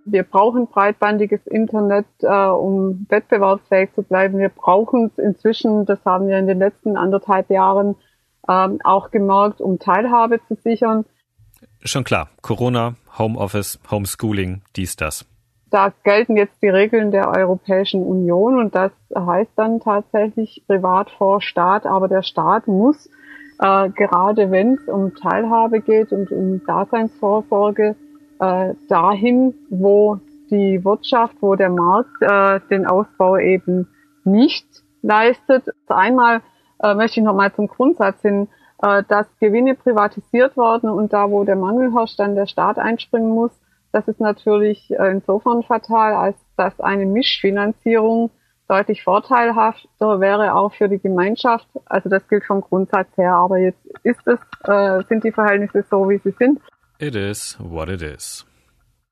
Wir 0.05 0.23
brauchen 0.23 0.67
breitbandiges 0.67 1.45
Internet, 1.47 2.05
äh, 2.21 2.27
um 2.27 3.05
wettbewerbsfähig 3.09 3.93
zu 3.93 4.03
bleiben. 4.03 4.37
Wir 4.37 4.49
brauchen 4.49 5.07
es 5.07 5.17
inzwischen, 5.17 5.85
das 5.85 5.99
haben 6.05 6.27
wir 6.27 6.39
in 6.39 6.47
den 6.47 6.59
letzten 6.59 6.95
anderthalb 6.95 7.49
Jahren 7.49 7.95
ähm, 8.47 8.79
auch 8.83 9.11
gemerkt, 9.11 9.59
um 9.59 9.79
Teilhabe 9.79 10.39
zu 10.47 10.55
sichern. 10.55 11.03
Schon 11.83 12.05
klar, 12.05 12.29
Corona, 12.41 12.95
Homeoffice, 13.17 13.79
Homeschooling, 13.91 14.61
dies, 14.75 14.95
das. 14.95 15.25
Da 15.69 15.91
gelten 16.03 16.37
jetzt 16.37 16.61
die 16.61 16.69
Regeln 16.69 17.11
der 17.11 17.29
Europäischen 17.29 18.03
Union 18.03 18.59
und 18.59 18.75
das 18.75 18.91
heißt 19.13 19.51
dann 19.57 19.81
tatsächlich 19.81 20.63
privat 20.67 21.09
vor 21.09 21.41
Staat, 21.41 21.85
aber 21.85 22.07
der 22.07 22.23
Staat 22.23 22.67
muss 22.67 23.09
äh, 23.59 23.89
gerade 23.89 24.51
wenn 24.51 24.75
es 24.75 24.87
um 24.87 25.15
Teilhabe 25.15 25.81
geht 25.81 26.11
und 26.11 26.31
um 26.31 26.65
Daseinsvorsorge 26.65 27.95
äh, 28.39 28.73
dahin, 28.87 29.53
wo 29.69 30.19
die 30.49 30.83
Wirtschaft, 30.83 31.35
wo 31.41 31.55
der 31.55 31.69
Markt 31.69 32.21
äh, 32.21 32.59
den 32.69 32.85
Ausbau 32.85 33.37
eben 33.37 33.87
nicht 34.23 34.67
leistet. 35.01 35.65
Einmal 35.87 36.41
äh, 36.81 36.93
möchte 36.93 37.19
ich 37.19 37.25
nochmal 37.25 37.53
zum 37.53 37.67
Grundsatz 37.67 38.21
hin, 38.21 38.47
äh, 38.81 39.03
dass 39.07 39.27
Gewinne 39.39 39.75
privatisiert 39.75 40.55
werden 40.57 40.89
und 40.89 41.13
da, 41.13 41.29
wo 41.29 41.43
der 41.43 41.55
Mangel 41.55 41.93
herrscht, 41.93 42.19
dann 42.19 42.35
der 42.35 42.47
Staat 42.47 42.77
einspringen 42.77 43.31
muss. 43.31 43.51
Das 43.91 44.07
ist 44.07 44.19
natürlich 44.19 44.91
äh, 44.91 45.11
insofern 45.11 45.63
fatal, 45.63 46.13
als 46.13 46.37
dass 46.55 46.79
eine 46.79 47.05
Mischfinanzierung 47.05 48.31
deutlich 48.67 49.03
vorteilhafter 49.03 50.19
wäre 50.19 50.55
auch 50.55 50.73
für 50.73 50.89
die 50.89 50.99
Gemeinschaft. 50.99 51.67
Also 51.85 52.09
das 52.09 52.27
gilt 52.27 52.45
vom 52.45 52.61
Grundsatz 52.61 53.07
her, 53.17 53.33
aber 53.33 53.57
jetzt 53.57 53.85
ist 54.03 54.27
es, 54.27 54.39
äh, 54.65 55.03
sind 55.07 55.23
die 55.23 55.31
Verhältnisse 55.31 55.85
so, 55.89 56.09
wie 56.09 56.17
sie 56.17 56.35
sind. 56.37 56.59
It 56.99 57.15
is 57.15 57.57
what 57.59 57.89
it 57.89 58.01
is. 58.01 58.45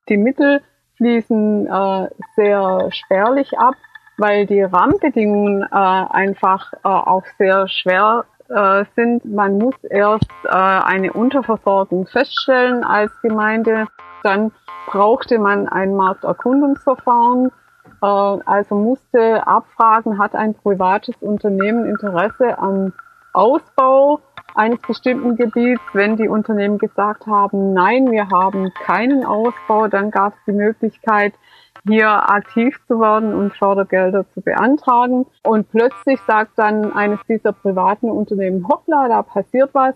Die 0.08 0.16
Mittel 0.16 0.60
fließen 0.96 1.66
äh, 1.66 2.08
sehr 2.36 2.88
spärlich 2.92 3.58
ab 3.58 3.74
weil 4.18 4.46
die 4.46 4.62
Rahmenbedingungen 4.62 5.62
äh, 5.62 5.66
einfach 5.70 6.72
äh, 6.72 6.88
auch 6.88 7.24
sehr 7.38 7.68
schwer 7.68 8.24
äh, 8.48 8.84
sind. 8.94 9.24
Man 9.24 9.58
muss 9.58 9.74
erst 9.84 10.30
äh, 10.44 10.48
eine 10.48 11.12
Unterversorgung 11.12 12.06
feststellen 12.06 12.84
als 12.84 13.12
Gemeinde. 13.22 13.86
Dann 14.22 14.52
brauchte 14.86 15.38
man 15.38 15.68
ein 15.68 15.94
Markterkundungsverfahren. 15.94 17.52
Äh, 18.02 18.06
also 18.06 18.74
musste 18.74 19.46
abfragen, 19.46 20.18
hat 20.18 20.34
ein 20.34 20.54
privates 20.54 21.16
Unternehmen 21.20 21.86
Interesse 21.86 22.58
am 22.58 22.92
Ausbau 23.32 24.20
eines 24.54 24.80
bestimmten 24.80 25.36
Gebiets. 25.36 25.82
Wenn 25.92 26.16
die 26.16 26.28
Unternehmen 26.28 26.78
gesagt 26.78 27.26
haben, 27.26 27.72
nein, 27.72 28.10
wir 28.10 28.28
haben 28.28 28.72
keinen 28.74 29.24
Ausbau, 29.24 29.88
dann 29.88 30.10
gab 30.10 30.32
es 30.32 30.38
die 30.46 30.52
Möglichkeit, 30.52 31.34
hier 31.86 32.08
aktiv 32.08 32.76
zu 32.88 33.00
werden 33.00 33.34
und 33.34 33.54
Fördergelder 33.54 34.24
zu 34.32 34.40
beantragen. 34.40 35.26
Und 35.44 35.70
plötzlich 35.70 36.20
sagt 36.26 36.52
dann 36.58 36.92
eines 36.92 37.20
dieser 37.28 37.52
privaten 37.52 38.10
Unternehmen, 38.10 38.66
hoppla, 38.66 39.08
da 39.08 39.22
passiert 39.22 39.70
was 39.72 39.94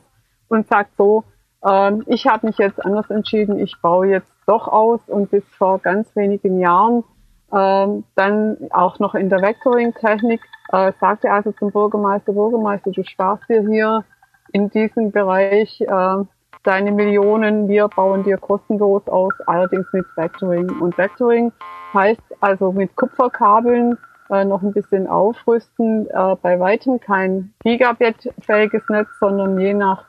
und 0.49 0.69
sagt 0.69 0.97
so, 0.97 1.25
äh, 1.65 1.93
ich 2.07 2.27
habe 2.27 2.47
mich 2.47 2.59
jetzt 2.59 2.85
anders 2.85 3.11
entschieden, 3.11 3.59
ich 3.59 3.81
baue 3.81 4.09
jetzt 4.09 4.31
doch 4.47 4.69
aus 4.69 5.01
und 5.09 5.31
bis 5.31 5.45
vor 5.57 5.79
ganz 5.79 6.15
wenigen 6.15 6.61
Jahren 6.61 7.05
äh, 7.53 8.03
dann 8.15 8.57
auch 8.71 8.99
noch 8.99 9.15
in 9.15 9.29
der 9.29 9.43
Vectoring-Technik 9.43 10.41
äh, 10.73 10.93
sagte 11.01 11.31
also 11.31 11.53
zum 11.53 11.71
Bürgermeister, 11.71 12.33
Bürgermeister, 12.33 12.91
du 12.91 13.03
sparst 13.05 13.49
dir 13.49 13.63
hier 13.69 14.05
in 14.53 14.71
diesem 14.71 15.11
Bereich 15.11 15.81
äh, 15.81 16.25
deine 16.63 16.93
Millionen, 16.93 17.69
wir 17.69 17.89
bauen 17.89 18.23
dir 18.23 18.37
kostenlos 18.37 19.07
aus, 19.09 19.33
allerdings 19.47 19.87
mit 19.93 20.07
Vectoring. 20.17 20.71
Und 20.81 20.97
Vectoring 20.99 21.53
heißt 21.95 22.23
also 22.41 22.73
mit 22.73 22.95
Kupferkabeln 22.97 23.99
äh, 24.31 24.45
noch 24.45 24.63
ein 24.63 24.73
bisschen 24.73 25.07
aufrüsten, 25.07 26.07
äh, 26.11 26.37
bei 26.41 26.61
weitem 26.61 27.01
kein 27.01 27.53
Gigabit-fähiges 27.65 28.83
Netz, 28.89 29.09
sondern 29.19 29.59
je 29.59 29.75
nach 29.75 30.05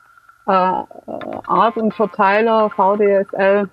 äh, 0.47 0.51
Art 0.51 1.77
und 1.77 1.93
Verteiler 1.93 2.69
VDSL 2.69 3.69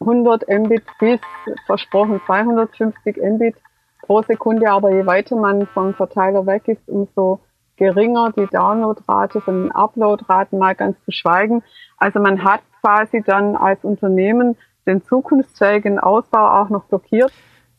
100 0.00 0.48
Mbit 0.48 0.84
bis 0.98 1.20
versprochen 1.66 2.20
250 2.26 3.16
Mbit 3.16 3.56
pro 4.02 4.22
Sekunde, 4.22 4.70
aber 4.70 4.94
je 4.94 5.06
weiter 5.06 5.36
man 5.36 5.66
vom 5.68 5.94
Verteiler 5.94 6.46
weg 6.46 6.68
ist, 6.68 6.86
umso 6.86 7.40
geringer 7.76 8.32
die 8.32 8.46
Downloadrate 8.46 9.40
von 9.40 9.64
den 9.64 9.72
Uploadraten 9.72 10.58
mal 10.58 10.74
ganz 10.74 10.96
zu 11.04 11.10
schweigen. 11.10 11.62
Also 11.96 12.20
man 12.20 12.44
hat 12.44 12.60
quasi 12.80 13.22
dann 13.24 13.56
als 13.56 13.82
Unternehmen 13.82 14.56
den 14.86 15.02
zukunftsfähigen 15.02 15.98
Ausbau 15.98 16.60
auch 16.60 16.68
noch 16.68 16.84
blockiert. 16.84 17.32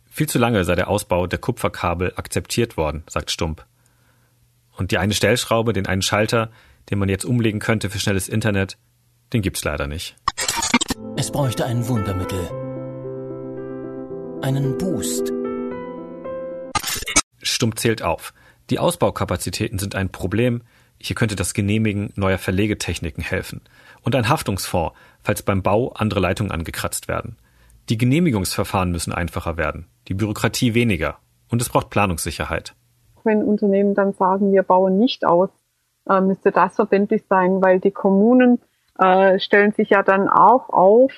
Viel 0.10 0.28
zu 0.28 0.39
lange 0.39 0.63
sei 0.63 0.75
der 0.75 0.89
Ausbau 0.89 1.28
der 1.28 1.39
Kupferkabel 1.39 2.13
akzeptiert 2.15 2.78
worden, 2.78 3.04
sagt 3.08 3.32
Stump. 3.32 3.65
Und 4.78 4.91
die 4.91 4.97
eine 4.97 5.13
Stellschraube, 5.13 5.73
den 5.73 5.88
einen 5.88 6.01
Schalter, 6.01 6.49
den 6.89 6.99
man 6.99 7.10
jetzt 7.10 7.25
umlegen 7.25 7.60
könnte 7.60 7.89
für 7.89 7.99
schnelles 7.99 8.28
Internet, 8.28 8.78
den 9.34 9.41
gibt's 9.41 9.63
leider 9.63 9.88
nicht. 9.88 10.15
Es 11.17 11.29
bräuchte 11.29 11.65
ein 11.65 11.88
Wundermittel. 11.89 12.39
Einen 14.41 14.77
Boost. 14.77 15.34
Stump 17.41 17.77
zählt 17.79 18.01
auf. 18.01 18.34
Die 18.69 18.79
Ausbaukapazitäten 18.79 19.77
sind 19.77 19.95
ein 19.95 20.10
Problem. 20.10 20.62
Hier 20.97 21.15
könnte 21.15 21.36
das 21.36 21.53
Genehmigen 21.53 22.13
neuer 22.15 22.38
Verlegetechniken 22.38 23.23
helfen. 23.23 23.62
Und 24.03 24.15
ein 24.15 24.29
Haftungsfonds, 24.29 24.95
falls 25.21 25.43
beim 25.43 25.63
Bau 25.63 25.91
andere 25.91 26.21
Leitungen 26.21 26.51
angekratzt 26.51 27.10
werden. 27.10 27.36
Die 27.89 27.97
Genehmigungsverfahren 27.97 28.91
müssen 28.91 29.13
einfacher 29.13 29.58
werden, 29.58 29.88
die 30.08 30.13
Bürokratie 30.13 30.73
weniger. 30.75 31.17
Und 31.49 31.62
es 31.62 31.69
braucht 31.69 31.89
Planungssicherheit. 31.89 32.73
Wenn 33.25 33.43
Unternehmen 33.43 33.95
dann 33.95 34.13
sagen, 34.13 34.53
wir 34.53 34.63
bauen 34.63 34.97
nicht 34.97 35.25
aus, 35.25 35.49
äh, 36.08 36.21
müsste 36.21 36.51
das 36.51 36.75
verbindlich 36.75 37.23
sein, 37.29 37.62
weil 37.62 37.79
die 37.81 37.91
Kommunen 37.91 38.62
äh, 38.99 39.39
stellen 39.39 39.71
sich 39.73 39.89
ja 39.89 40.03
dann 40.03 40.29
auch 40.29 40.69
auf 40.69 41.12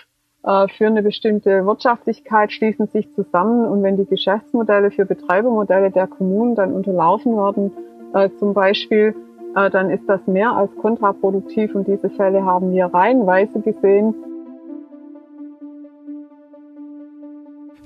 äh, 0.44 0.68
für 0.78 0.88
eine 0.88 1.04
bestimmte 1.04 1.66
Wirtschaftlichkeit, 1.66 2.52
schließen 2.52 2.88
sich 2.88 3.14
zusammen 3.16 3.66
und 3.66 3.84
wenn 3.84 3.98
die 3.98 4.06
Geschäftsmodelle 4.06 4.92
für 4.92 5.06
Betreibermodelle 5.06 5.92
der 5.92 6.08
Kommunen 6.08 6.56
dann 6.56 6.74
unterlaufen 6.74 7.36
werden, 7.36 7.72
äh, 8.14 8.30
zum 8.40 8.54
Beispiel, 8.54 9.16
äh, 9.56 9.70
dann 9.70 9.90
ist 9.90 10.08
das 10.08 10.22
mehr 10.26 10.52
als 10.52 10.72
kontraproduktiv 10.82 11.76
und 11.76 11.88
diese 11.88 12.10
Fälle 12.10 12.46
haben 12.46 12.72
wir 12.72 12.86
reihenweise 12.86 13.60
gesehen. 13.60 14.16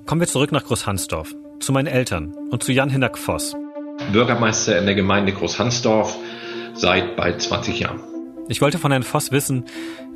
Kommen 0.06 0.22
wir 0.22 0.28
zurück 0.28 0.52
nach 0.52 0.66
Großhansdorf, 0.66 1.34
zu 1.60 1.72
meinen 1.72 1.88
Eltern 1.88 2.36
und 2.52 2.64
zu 2.64 2.72
Jan 2.74 2.90
Hinnack 2.90 3.18
Voss. 3.18 3.56
Bürgermeister 4.12 4.78
in 4.78 4.86
der 4.86 4.96
Gemeinde 4.96 5.32
Großhansdorf 5.32 6.18
seit 6.74 7.16
bald 7.16 7.42
20 7.42 7.80
Jahren. 7.80 8.11
Ich 8.52 8.60
wollte 8.62 8.80
von 8.80 8.92
Herrn 8.92 9.04
Voss 9.04 9.32
wissen, 9.32 9.64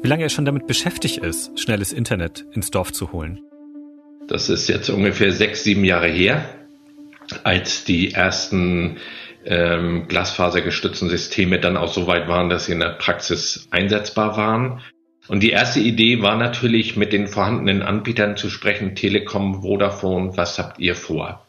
wie 0.01 0.09
lange 0.09 0.23
er 0.23 0.29
schon 0.29 0.43
damit 0.43 0.67
beschäftigt 0.67 1.19
ist, 1.19 1.57
schnelles 1.57 1.93
Internet 1.93 2.45
ins 2.51 2.69
Dorf 2.69 2.91
zu 2.91 3.13
holen. 3.13 3.39
Das 4.27 4.49
ist 4.49 4.67
jetzt 4.67 4.89
ungefähr 4.89 5.31
sechs, 5.31 5.63
sieben 5.63 5.85
Jahre 5.85 6.09
her, 6.09 6.43
als 7.45 7.85
die 7.85 8.11
ersten 8.11 8.97
ähm, 9.45 10.09
glasfasergestützten 10.09 11.07
Systeme 11.07 11.61
dann 11.61 11.77
auch 11.77 11.93
so 11.93 12.07
weit 12.07 12.27
waren, 12.27 12.49
dass 12.49 12.65
sie 12.65 12.73
in 12.73 12.81
der 12.81 12.97
Praxis 12.97 13.69
einsetzbar 13.71 14.35
waren. 14.35 14.81
Und 15.29 15.41
die 15.41 15.51
erste 15.51 15.79
Idee 15.79 16.21
war 16.21 16.35
natürlich, 16.35 16.97
mit 16.97 17.13
den 17.13 17.27
vorhandenen 17.27 17.83
Anbietern 17.83 18.35
zu 18.35 18.49
sprechen, 18.49 18.95
Telekom, 18.95 19.61
Vodafone, 19.61 20.35
was 20.35 20.59
habt 20.59 20.77
ihr 20.79 20.95
vor? 20.95 21.44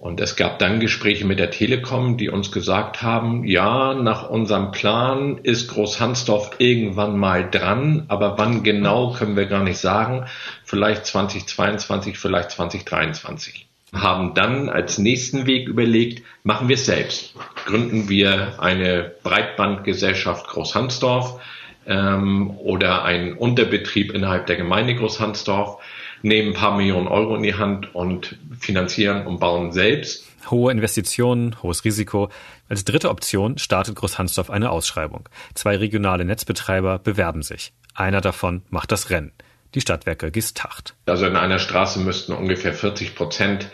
Und 0.00 0.20
es 0.20 0.36
gab 0.36 0.60
dann 0.60 0.78
Gespräche 0.78 1.26
mit 1.26 1.40
der 1.40 1.50
Telekom, 1.50 2.16
die 2.18 2.28
uns 2.28 2.52
gesagt 2.52 3.02
haben, 3.02 3.44
ja, 3.44 3.94
nach 3.94 4.30
unserem 4.30 4.70
Plan 4.70 5.38
ist 5.38 5.66
Großhansdorf 5.68 6.52
irgendwann 6.58 7.18
mal 7.18 7.50
dran, 7.50 8.04
aber 8.06 8.38
wann 8.38 8.62
genau 8.62 9.12
können 9.12 9.34
wir 9.34 9.46
gar 9.46 9.64
nicht 9.64 9.78
sagen. 9.78 10.26
Vielleicht 10.62 11.04
2022, 11.04 12.16
vielleicht 12.16 12.52
2023. 12.52 13.66
Haben 13.92 14.34
dann 14.34 14.68
als 14.68 14.98
nächsten 14.98 15.46
Weg 15.48 15.66
überlegt, 15.66 16.22
machen 16.44 16.68
wir 16.68 16.74
es 16.74 16.86
selbst. 16.86 17.34
Gründen 17.66 18.08
wir 18.08 18.60
eine 18.60 19.12
Breitbandgesellschaft 19.24 20.46
Großhansdorf 20.46 21.40
ähm, 21.88 22.50
oder 22.58 23.04
einen 23.04 23.32
Unterbetrieb 23.32 24.12
innerhalb 24.12 24.46
der 24.46 24.56
Gemeinde 24.56 24.94
Großhansdorf 24.94 25.82
nehmen 26.22 26.50
ein 26.50 26.54
paar 26.54 26.76
Millionen 26.76 27.08
Euro 27.08 27.36
in 27.36 27.42
die 27.42 27.54
Hand 27.54 27.94
und 27.94 28.36
finanzieren 28.58 29.26
und 29.26 29.40
bauen 29.40 29.72
selbst. 29.72 30.26
Hohe 30.50 30.72
Investitionen, 30.72 31.56
hohes 31.62 31.84
Risiko. 31.84 32.30
Als 32.68 32.84
dritte 32.84 33.10
Option 33.10 33.58
startet 33.58 33.96
Großhansdorf 33.96 34.50
eine 34.50 34.70
Ausschreibung. 34.70 35.28
Zwei 35.54 35.76
regionale 35.76 36.24
Netzbetreiber 36.24 36.98
bewerben 36.98 37.42
sich. 37.42 37.72
Einer 37.94 38.20
davon 38.20 38.62
macht 38.70 38.92
das 38.92 39.10
Rennen. 39.10 39.32
Die 39.74 39.80
Stadtwerke 39.80 40.30
Gistacht. 40.30 40.94
Also 41.06 41.26
in 41.26 41.36
einer 41.36 41.58
Straße 41.58 42.00
müssten 42.00 42.32
ungefähr 42.32 42.72
40 42.72 43.14
Prozent 43.14 43.70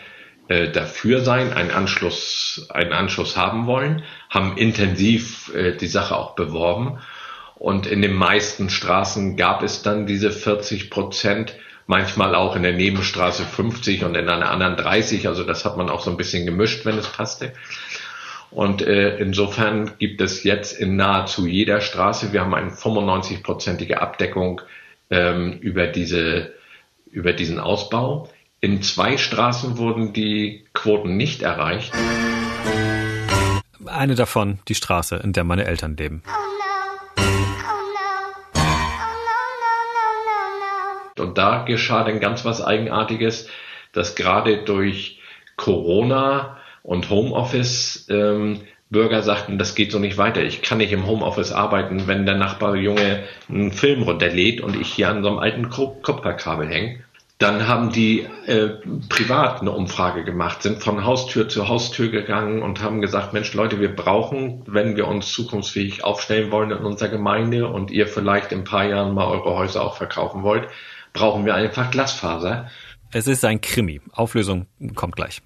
äh, 0.47 0.69
dafür 0.71 1.21
sein, 1.21 1.53
einen 1.53 1.71
Anschluss, 1.71 2.67
einen 2.69 2.93
Anschluss 2.93 3.37
haben 3.37 3.65
wollen, 3.65 4.03
haben 4.29 4.57
intensiv 4.57 5.51
äh, 5.55 5.75
die 5.75 5.87
Sache 5.87 6.15
auch 6.15 6.35
beworben. 6.35 6.99
Und 7.55 7.87
in 7.87 8.01
den 8.01 8.13
meisten 8.13 8.69
Straßen 8.69 9.37
gab 9.37 9.63
es 9.63 9.81
dann 9.81 10.05
diese 10.05 10.31
40 10.31 10.89
Prozent 10.89 11.55
manchmal 11.87 12.35
auch 12.35 12.55
in 12.55 12.63
der 12.63 12.73
Nebenstraße 12.73 13.43
50 13.43 14.03
und 14.03 14.15
in 14.15 14.27
einer 14.29 14.49
anderen 14.49 14.75
30. 14.75 15.27
Also 15.27 15.43
das 15.43 15.65
hat 15.65 15.77
man 15.77 15.89
auch 15.89 16.01
so 16.01 16.09
ein 16.09 16.17
bisschen 16.17 16.45
gemischt, 16.45 16.85
wenn 16.85 16.97
es 16.97 17.07
passte. 17.07 17.53
Und 18.51 18.81
äh, 18.81 19.17
insofern 19.17 19.97
gibt 19.99 20.21
es 20.21 20.43
jetzt 20.43 20.79
in 20.79 20.95
nahezu 20.95 21.45
jeder 21.45 21.81
Straße, 21.81 22.31
wir 22.31 22.41
haben 22.41 22.53
eine 22.53 22.71
95-prozentige 22.71 23.95
Abdeckung 23.95 24.61
ähm, 25.09 25.53
über, 25.59 25.87
diese, 25.87 26.53
über 27.11 27.33
diesen 27.33 27.59
Ausbau. 27.59 28.29
In 28.61 28.81
zwei 28.81 29.17
Straßen 29.17 29.77
wurden 29.77 30.13
die 30.13 30.65
Quoten 30.73 31.17
nicht 31.17 31.41
erreicht. 31.41 31.91
Eine 33.85 34.15
davon 34.15 34.59
die 34.67 34.75
Straße, 34.75 35.17
in 35.17 35.33
der 35.33 35.43
meine 35.43 35.65
Eltern 35.65 35.97
leben. 35.97 36.23
Und 41.19 41.37
da 41.37 41.63
geschah 41.63 42.03
dann 42.03 42.19
ganz 42.19 42.45
was 42.45 42.63
Eigenartiges, 42.63 43.49
dass 43.93 44.15
gerade 44.15 44.57
durch 44.57 45.19
Corona 45.55 46.57
und 46.83 47.09
Homeoffice 47.09 48.07
ähm, 48.09 48.61
Bürger 48.89 49.23
sagten, 49.23 49.57
das 49.57 49.75
geht 49.75 49.91
so 49.91 49.99
nicht 49.99 50.17
weiter. 50.17 50.43
Ich 50.43 50.61
kann 50.61 50.77
nicht 50.77 50.91
im 50.91 51.07
Homeoffice 51.07 51.51
arbeiten, 51.51 52.07
wenn 52.07 52.25
der 52.25 52.35
Nachbarjunge 52.35 53.23
einen 53.49 53.71
Film 53.71 54.03
runterlädt 54.03 54.61
und 54.61 54.79
ich 54.79 54.93
hier 54.93 55.09
an 55.09 55.23
so 55.23 55.29
einem 55.29 55.39
alten 55.39 55.69
Kupferkabel 55.69 56.67
hänge. 56.67 56.99
Dann 57.37 57.67
haben 57.67 57.91
die 57.91 58.25
äh, 58.45 58.69
privat 59.09 59.59
eine 59.59 59.71
Umfrage 59.71 60.23
gemacht, 60.23 60.61
sind 60.61 60.81
von 60.81 61.03
Haustür 61.03 61.49
zu 61.49 61.67
Haustür 61.67 62.07
gegangen 62.07 62.61
und 62.61 62.81
haben 62.81 63.01
gesagt, 63.01 63.33
Mensch 63.33 63.53
Leute, 63.53 63.81
wir 63.81 63.93
brauchen, 63.93 64.61
wenn 64.67 64.95
wir 64.95 65.07
uns 65.07 65.33
zukunftsfähig 65.33 66.05
aufstellen 66.05 66.51
wollen 66.51 66.71
in 66.71 66.77
unserer 66.77 67.09
Gemeinde 67.09 67.67
und 67.67 67.91
ihr 67.91 68.07
vielleicht 68.07 68.53
in 68.53 68.59
ein 68.59 68.63
paar 68.63 68.85
Jahren 68.85 69.13
mal 69.13 69.27
eure 69.27 69.53
Häuser 69.55 69.83
auch 69.83 69.97
verkaufen 69.97 70.43
wollt, 70.43 70.69
brauchen 71.15 71.45
wir 71.45 71.55
einfach 71.55 71.89
Glasfaser. 71.89 72.69
Es 73.11 73.25
ist 73.25 73.43
ein 73.43 73.61
Krimi. 73.61 74.01
Auflösung 74.11 74.67
kommt 74.93 75.15
gleich. 75.15 75.41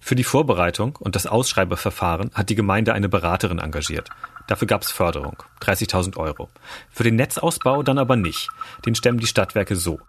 Für 0.00 0.14
die 0.14 0.24
Vorbereitung 0.24 0.96
und 0.96 1.14
das 1.14 1.26
Ausschreibeverfahren 1.26 2.30
hat 2.34 2.48
die 2.48 2.54
Gemeinde 2.54 2.94
eine 2.94 3.08
Beraterin 3.08 3.58
engagiert. 3.58 4.08
Dafür 4.48 4.66
gab 4.66 4.82
es 4.82 4.90
Förderung, 4.90 5.42
30.000 5.60 6.16
Euro. 6.16 6.48
Für 6.90 7.04
den 7.04 7.16
Netzausbau 7.16 7.82
dann 7.82 7.98
aber 7.98 8.16
nicht. 8.16 8.48
Den 8.86 8.94
stemmen 8.94 9.20
die 9.20 9.26
Stadtwerke 9.26 9.76
so. 9.76 10.00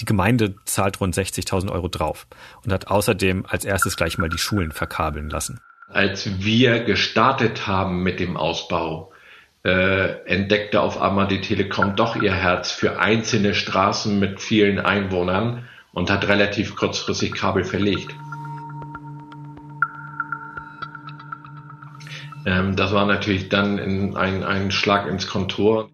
Die 0.00 0.04
Gemeinde 0.04 0.56
zahlt 0.64 1.00
rund 1.00 1.14
60.000 1.14 1.70
Euro 1.70 1.88
drauf 1.88 2.26
und 2.64 2.72
hat 2.72 2.88
außerdem 2.88 3.46
als 3.46 3.64
erstes 3.64 3.96
gleich 3.96 4.18
mal 4.18 4.28
die 4.28 4.38
Schulen 4.38 4.72
verkabeln 4.72 5.30
lassen. 5.30 5.60
Als 5.88 6.42
wir 6.42 6.82
gestartet 6.82 7.66
haben 7.66 8.02
mit 8.02 8.18
dem 8.18 8.36
Ausbau, 8.36 9.11
äh, 9.64 10.24
entdeckte 10.26 10.80
auf 10.80 11.00
einmal 11.00 11.28
die 11.28 11.40
Telekom 11.40 11.94
doch 11.94 12.16
ihr 12.16 12.32
Herz 12.32 12.70
für 12.72 12.98
einzelne 12.98 13.54
Straßen 13.54 14.18
mit 14.18 14.40
vielen 14.40 14.80
Einwohnern 14.80 15.64
und 15.92 16.10
hat 16.10 16.26
relativ 16.28 16.74
kurzfristig 16.74 17.32
Kabel 17.32 17.64
verlegt. 17.64 18.14
Ähm, 22.44 22.74
das 22.74 22.92
war 22.92 23.06
natürlich 23.06 23.48
dann 23.48 23.78
in, 23.78 24.16
ein, 24.16 24.42
ein 24.42 24.70
Schlag 24.70 25.06
ins 25.06 25.28
Kontor. 25.28 25.90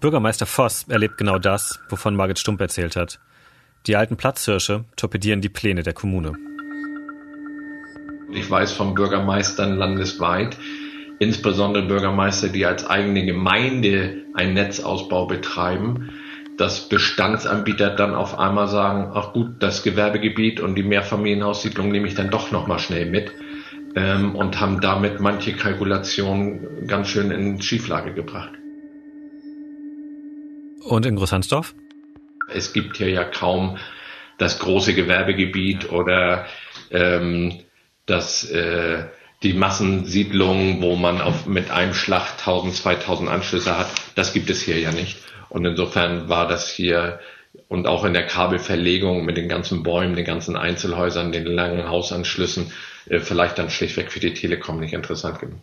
Bürgermeister 0.00 0.44
Voss 0.44 0.84
erlebt 0.88 1.16
genau 1.16 1.38
das, 1.38 1.80
wovon 1.88 2.14
Margit 2.14 2.38
Stump 2.38 2.60
erzählt 2.60 2.96
hat. 2.96 3.18
Die 3.86 3.96
alten 3.96 4.16
Platzhirsche 4.16 4.84
torpedieren 4.96 5.40
die 5.40 5.48
Pläne 5.48 5.82
der 5.82 5.94
Kommune. 5.94 6.34
Ich 8.32 8.50
weiß 8.50 8.72
von 8.72 8.94
Bürgermeistern 8.94 9.76
landesweit, 9.76 10.58
insbesondere 11.18 11.86
Bürgermeister, 11.86 12.48
die 12.48 12.66
als 12.66 12.86
eigene 12.86 13.24
Gemeinde 13.24 14.24
einen 14.34 14.54
Netzausbau 14.54 15.26
betreiben, 15.26 16.10
dass 16.56 16.88
Bestandsanbieter 16.88 17.90
dann 17.90 18.14
auf 18.14 18.38
einmal 18.38 18.68
sagen, 18.68 19.12
ach 19.14 19.32
gut, 19.32 19.56
das 19.60 19.82
Gewerbegebiet 19.82 20.60
und 20.60 20.74
die 20.74 20.82
Mehrfamilienhaussiedlung 20.82 21.90
nehme 21.90 22.08
ich 22.08 22.14
dann 22.14 22.30
doch 22.30 22.50
nochmal 22.50 22.78
schnell 22.78 23.06
mit 23.06 23.32
ähm, 23.94 24.34
und 24.34 24.60
haben 24.60 24.80
damit 24.80 25.20
manche 25.20 25.52
Kalkulationen 25.52 26.86
ganz 26.86 27.08
schön 27.08 27.30
in 27.30 27.60
Schieflage 27.60 28.12
gebracht. 28.12 28.52
Und 30.84 31.04
in 31.04 31.16
Großhansdorf? 31.16 31.74
Es 32.48 32.72
gibt 32.72 32.96
hier 32.98 33.10
ja 33.10 33.24
kaum 33.24 33.76
das 34.38 34.58
große 34.58 34.94
Gewerbegebiet 34.94 35.90
oder 35.90 36.46
ähm, 36.90 37.58
das 38.06 38.48
äh, 38.50 39.04
die 39.46 39.54
Massensiedlungen, 39.54 40.82
wo 40.82 40.96
man 40.96 41.20
auf, 41.20 41.46
mit 41.46 41.70
einem 41.70 41.94
Schlag 41.94 42.32
1000, 42.32 42.74
2000 42.74 43.30
Anschlüsse 43.30 43.78
hat, 43.78 43.86
das 44.16 44.32
gibt 44.32 44.50
es 44.50 44.60
hier 44.60 44.80
ja 44.80 44.90
nicht. 44.90 45.18
Und 45.48 45.64
insofern 45.64 46.28
war 46.28 46.48
das 46.48 46.68
hier 46.68 47.20
und 47.68 47.86
auch 47.86 48.04
in 48.04 48.12
der 48.12 48.26
Kabelverlegung 48.26 49.24
mit 49.24 49.36
den 49.36 49.48
ganzen 49.48 49.84
Bäumen, 49.84 50.16
den 50.16 50.24
ganzen 50.24 50.56
Einzelhäusern, 50.56 51.30
den 51.30 51.46
langen 51.46 51.88
Hausanschlüssen, 51.88 52.72
äh, 53.08 53.20
vielleicht 53.20 53.56
dann 53.58 53.70
schlichtweg 53.70 54.10
für 54.10 54.18
die 54.18 54.34
Telekom 54.34 54.80
nicht 54.80 54.92
interessant 54.92 55.38
genug. 55.38 55.60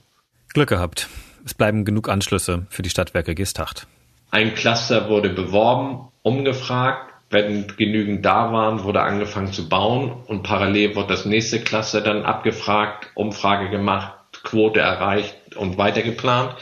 Glück 0.54 0.70
gehabt. 0.70 1.10
Es 1.46 1.54
bleiben 1.54 1.84
genug 1.84 2.08
Anschlüsse 2.08 2.66
für 2.70 2.84
die 2.84 2.90
Stadtwerke 2.90 3.36
Gestacht. 3.36 3.86
Ein 4.32 4.56
Cluster 4.56 5.10
wurde 5.10 5.30
beworben, 5.30 6.08
umgefragt, 6.22 7.13
wenn 7.34 7.68
genügend 7.76 8.26
da 8.26 8.54
waren, 8.54 8.84
wurde 8.84 9.02
angefangen 9.02 9.52
zu 9.52 9.68
bauen 9.68 10.12
und 10.28 10.44
parallel 10.44 10.96
wurde 10.96 11.10
das 11.10 11.26
nächste 11.26 11.60
Cluster 11.60 12.02
dann 12.02 12.24
abgefragt, 12.24 13.10
Umfrage 13.16 13.70
gemacht, 13.70 14.14
Quote 14.44 14.80
erreicht 14.80 15.36
und 15.56 15.78
weitergeplant. 15.78 16.56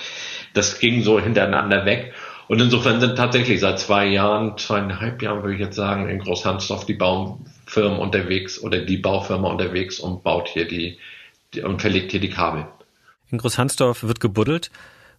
Das 0.54 0.80
ging 0.80 1.04
so 1.04 1.20
hintereinander 1.20 1.86
weg. 1.86 2.14
Und 2.48 2.60
insofern 2.60 3.00
sind 3.00 3.16
tatsächlich 3.16 3.60
seit 3.60 3.80
zwei 3.80 4.08
Jahren, 4.08 4.58
zweieinhalb 4.58 5.22
Jahren 5.22 5.42
würde 5.42 5.56
ich 5.56 5.62
jetzt 5.62 5.76
sagen, 5.76 6.10
in 6.10 6.20
Großhansdorf 6.20 6.86
die 6.86 6.96
Baufirmen 6.96 8.00
unterwegs 8.00 8.62
oder 8.62 8.80
die 8.80 8.98
Baufirma 8.98 9.50
unterwegs 9.50 10.00
und 10.00 10.24
baut 10.24 10.50
hier 10.50 10.68
die, 10.68 10.98
die 11.54 11.62
und 11.62 11.82
verlegt 11.82 12.12
hier 12.12 12.20
die 12.20 12.30
Kabel. 12.30 12.66
In 13.30 13.38
Großhansdorf 13.38 14.04
wird 14.04 14.20
gebuddelt 14.20 14.72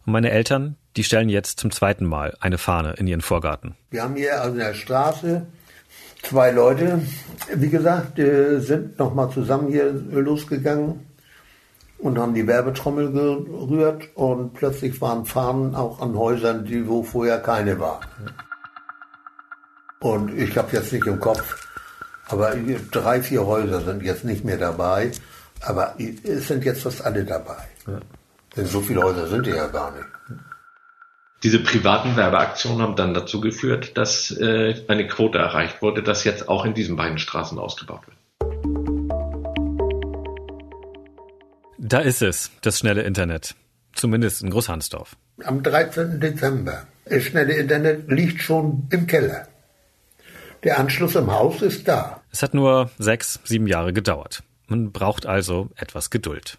und 0.05 0.13
meine 0.13 0.31
Eltern, 0.31 0.77
die 0.97 1.05
stellen 1.05 1.29
jetzt 1.29 1.59
zum 1.61 1.71
zweiten 1.71 2.05
Mal 2.07 2.37
eine 2.41 2.59
Fahne 2.59 2.95
in 2.99 3.07
ihren 3.07 3.21
Vorgarten. 3.21 3.77
Wir 3.91 4.03
haben 4.03 4.17
hier 4.17 4.41
also 4.41 4.53
in 4.53 4.59
der 4.59 4.75
Straße 4.75 5.47
zwei 6.23 6.51
Leute, 6.51 7.03
wie 7.55 7.69
gesagt, 7.69 8.17
sind 8.17 8.99
nochmal 8.99 9.31
zusammen 9.31 9.71
hier 9.71 9.93
losgegangen 9.93 11.07
und 11.99 12.19
haben 12.19 12.35
die 12.35 12.47
Werbetrommel 12.47 13.13
gerührt 13.13 14.09
und 14.15 14.55
plötzlich 14.55 15.01
waren 15.01 15.25
Fahnen 15.25 15.75
auch 15.75 16.01
an 16.01 16.17
Häusern, 16.17 16.65
die 16.65 16.87
wo 16.89 17.03
vorher 17.03 17.39
keine 17.39 17.79
waren. 17.79 18.07
Und 20.01 20.37
ich 20.37 20.57
habe 20.59 20.77
jetzt 20.77 20.93
nicht 20.93 21.07
im 21.07 21.21
Kopf, 21.21 21.69
aber 22.27 22.55
drei, 22.91 23.23
vier 23.23 23.47
Häuser 23.47 23.81
sind 23.83 24.03
jetzt 24.03 24.25
nicht 24.25 24.45
mehr 24.45 24.59
dabei, 24.59 25.13
aber 25.61 25.95
es 26.25 26.49
sind 26.49 26.65
jetzt 26.65 26.83
fast 26.83 27.05
alle 27.05 27.25
dabei. 27.25 27.59
Ja. 27.87 28.01
Denn 28.57 28.67
so 28.67 28.81
viele 28.81 29.03
Häuser 29.03 29.27
sind 29.29 29.47
ja 29.47 29.67
gar 29.69 29.93
nicht. 29.93 30.07
Diese 31.43 31.59
privaten 31.59 32.17
Werbeaktionen 32.17 32.83
haben 32.83 32.95
dann 32.95 33.15
dazu 33.15 33.41
geführt, 33.41 33.97
dass 33.97 34.31
äh, 34.31 34.85
eine 34.87 35.09
Quote 35.09 35.39
erreicht 35.39 35.83
wurde, 35.83 36.03
dass 36.03 36.23
jetzt 36.25 36.49
auch 36.49 36.65
in 36.65 36.75
diesen 36.75 36.97
beiden 36.97 37.19
Straßen 37.19 37.59
ausgebaut 37.59 38.03
wird. 38.07 38.19
Da 41.79 41.99
ist 41.99 42.23
es, 42.23 42.53
das 42.61 42.79
schnelle 42.79 43.03
Internet. 43.03 43.57
Zumindest 43.93 44.43
in 44.43 44.51
Großhansdorf. 44.51 45.17
Am 45.45 45.63
13. 45.63 46.21
Dezember. 46.21 46.87
Das 47.07 47.25
schnelle 47.25 47.55
Internet 47.55 48.09
liegt 48.09 48.41
schon 48.41 48.87
im 48.91 49.07
Keller. 49.07 49.49
Der 50.63 50.79
Anschluss 50.79 51.17
im 51.17 51.31
Haus 51.33 51.61
ist 51.61 51.89
da. 51.89 52.23
Es 52.31 52.43
hat 52.43 52.55
nur 52.55 52.91
sechs, 52.99 53.41
sieben 53.43 53.67
Jahre 53.67 53.93
gedauert. 53.93 54.45
Man 54.69 54.93
braucht 54.93 55.27
also 55.27 55.71
etwas 55.75 56.11
Geduld. 56.11 56.59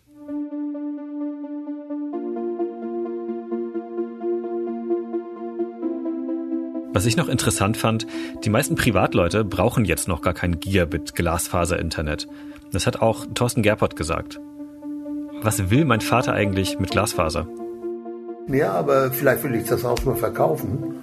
Was 6.93 7.07
ich 7.07 7.17
noch 7.17 7.27
interessant 7.27 7.75
fand, 7.75 8.05
die 8.43 8.51
meisten 8.51 8.75
Privatleute 8.75 9.43
brauchen 9.43 9.83
jetzt 9.83 10.07
noch 10.07 10.21
gar 10.21 10.35
kein 10.35 10.59
Gigabit 10.59 11.15
Glasfaser-Internet. 11.15 12.27
Das 12.71 12.85
hat 12.85 13.01
auch 13.01 13.25
Thorsten 13.33 13.63
Gerpott 13.63 13.95
gesagt. 13.95 14.39
Was 15.41 15.71
will 15.71 15.85
mein 15.85 16.01
Vater 16.01 16.33
eigentlich 16.33 16.79
mit 16.79 16.91
Glasfaser? 16.91 17.47
Ja, 18.47 18.73
aber 18.73 19.11
vielleicht 19.11 19.43
will 19.43 19.55
ich 19.55 19.67
das 19.67 19.83
Haus 19.83 20.05
mal 20.05 20.15
verkaufen, 20.15 20.95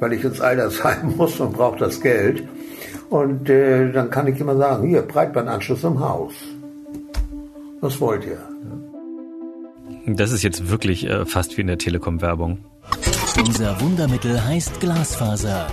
weil 0.00 0.14
ich 0.14 0.24
ins 0.24 0.40
Altersheim 0.40 1.14
muss 1.16 1.38
und 1.40 1.52
brauche 1.52 1.78
das 1.78 2.00
Geld. 2.00 2.48
Und 3.10 3.50
äh, 3.50 3.92
dann 3.92 4.10
kann 4.10 4.26
ich 4.26 4.40
immer 4.40 4.56
sagen, 4.56 4.88
hier, 4.88 5.02
Breitbandanschluss 5.02 5.84
im 5.84 6.00
Haus. 6.00 6.32
Was 7.82 8.00
wollt 8.00 8.24
ihr? 8.24 8.38
Das 10.06 10.32
ist 10.32 10.42
jetzt 10.42 10.70
wirklich 10.70 11.06
äh, 11.06 11.26
fast 11.26 11.56
wie 11.58 11.60
in 11.60 11.66
der 11.66 11.78
Telekom-Werbung. 11.78 12.64
Unser 13.38 13.80
Wundermittel 13.80 14.44
heißt 14.44 14.78
Glasfaser. 14.80 15.66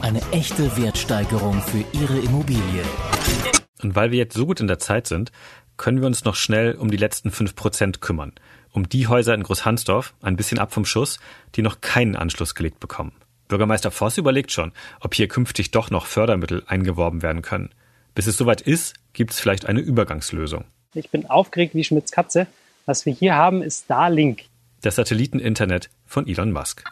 Eine 0.00 0.20
echte 0.30 0.76
Wertsteigerung 0.76 1.60
für 1.60 1.84
Ihre 1.92 2.18
Immobilie. 2.18 2.84
Und 3.82 3.94
weil 3.96 4.12
wir 4.12 4.18
jetzt 4.18 4.34
so 4.34 4.46
gut 4.46 4.60
in 4.60 4.68
der 4.68 4.78
Zeit 4.78 5.06
sind, 5.06 5.32
können 5.76 6.00
wir 6.00 6.06
uns 6.06 6.24
noch 6.24 6.36
schnell 6.36 6.74
um 6.76 6.90
die 6.90 6.96
letzten 6.96 7.30
fünf 7.30 7.56
Prozent 7.56 8.00
kümmern. 8.00 8.32
Um 8.70 8.88
die 8.88 9.08
Häuser 9.08 9.34
in 9.34 9.42
Großhansdorf, 9.42 10.14
ein 10.22 10.36
bisschen 10.36 10.58
ab 10.58 10.72
vom 10.72 10.84
Schuss, 10.84 11.18
die 11.56 11.62
noch 11.62 11.80
keinen 11.80 12.16
Anschluss 12.16 12.54
gelegt 12.54 12.80
bekommen. 12.80 13.12
Bürgermeister 13.48 13.90
Voss 13.90 14.16
überlegt 14.16 14.52
schon, 14.52 14.72
ob 15.00 15.14
hier 15.14 15.28
künftig 15.28 15.72
doch 15.72 15.90
noch 15.90 16.06
Fördermittel 16.06 16.62
eingeworben 16.66 17.22
werden 17.22 17.42
können. 17.42 17.70
Bis 18.14 18.26
es 18.26 18.36
soweit 18.36 18.60
ist, 18.60 18.94
gibt 19.12 19.32
es 19.32 19.40
vielleicht 19.40 19.66
eine 19.66 19.80
Übergangslösung. 19.80 20.64
Ich 20.94 21.10
bin 21.10 21.28
aufgeregt 21.28 21.74
wie 21.74 21.84
Schmitz 21.84 22.12
Katze. 22.12 22.46
Was 22.86 23.06
wir 23.06 23.12
hier 23.12 23.34
haben, 23.34 23.60
ist 23.60 23.84
Starlink 23.84 24.44
das 24.84 24.96
Satelliteninternet 24.96 25.88
von 26.04 26.26
Elon 26.26 26.52
Musk. 26.52 26.84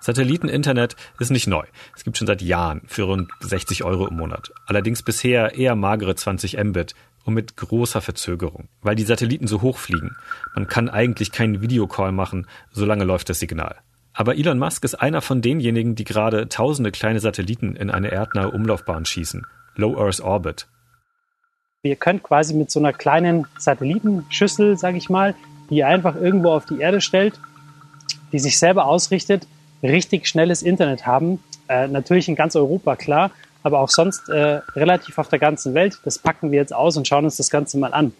Satelliteninternet 0.00 0.96
ist 1.20 1.30
nicht 1.30 1.46
neu. 1.46 1.64
Es 1.96 2.04
gibt 2.04 2.18
schon 2.18 2.26
seit 2.26 2.42
Jahren 2.42 2.82
für 2.86 3.04
rund 3.04 3.30
60 3.40 3.84
Euro 3.84 4.08
im 4.08 4.16
Monat. 4.16 4.52
Allerdings 4.66 5.02
bisher 5.02 5.54
eher 5.54 5.76
magere 5.76 6.14
20 6.14 6.62
Mbit 6.62 6.94
und 7.24 7.34
mit 7.34 7.56
großer 7.56 8.00
Verzögerung, 8.00 8.68
weil 8.82 8.96
die 8.96 9.04
Satelliten 9.04 9.46
so 9.46 9.62
hoch 9.62 9.78
fliegen. 9.78 10.16
Man 10.54 10.66
kann 10.66 10.90
eigentlich 10.90 11.30
keinen 11.30 11.62
Videocall 11.62 12.12
machen, 12.12 12.46
solange 12.72 13.04
läuft 13.04 13.28
das 13.28 13.38
Signal. 13.38 13.76
Aber 14.12 14.36
Elon 14.36 14.58
Musk 14.58 14.84
ist 14.84 14.96
einer 14.96 15.22
von 15.22 15.40
denjenigen, 15.40 15.94
die 15.94 16.04
gerade 16.04 16.48
tausende 16.48 16.90
kleine 16.90 17.20
Satelliten 17.20 17.76
in 17.76 17.90
eine 17.90 18.10
erdnahe 18.10 18.50
Umlaufbahn 18.50 19.06
schießen. 19.06 19.46
Low 19.76 19.96
Earth 19.98 20.20
Orbit. 20.20 20.66
Ihr 21.84 21.96
könnt 21.96 22.22
quasi 22.22 22.54
mit 22.54 22.70
so 22.70 22.80
einer 22.80 22.92
kleinen 22.92 23.46
Satellitenschüssel, 23.56 24.76
sage 24.76 24.98
ich 24.98 25.08
mal, 25.08 25.34
die 25.72 25.84
einfach 25.84 26.16
irgendwo 26.16 26.52
auf 26.52 26.66
die 26.66 26.80
Erde 26.80 27.00
stellt, 27.00 27.40
die 28.30 28.38
sich 28.38 28.58
selber 28.58 28.84
ausrichtet, 28.84 29.46
richtig 29.82 30.28
schnelles 30.28 30.62
Internet 30.62 31.06
haben. 31.06 31.42
Äh, 31.66 31.88
natürlich 31.88 32.28
in 32.28 32.36
ganz 32.36 32.54
Europa, 32.56 32.94
klar, 32.94 33.30
aber 33.62 33.80
auch 33.80 33.88
sonst 33.88 34.28
äh, 34.28 34.60
relativ 34.76 35.16
auf 35.16 35.28
der 35.28 35.38
ganzen 35.38 35.72
Welt. 35.72 35.98
Das 36.04 36.18
packen 36.18 36.50
wir 36.50 36.58
jetzt 36.58 36.74
aus 36.74 36.98
und 36.98 37.08
schauen 37.08 37.24
uns 37.24 37.38
das 37.38 37.48
Ganze 37.48 37.78
mal 37.78 37.94
an. 37.94 38.12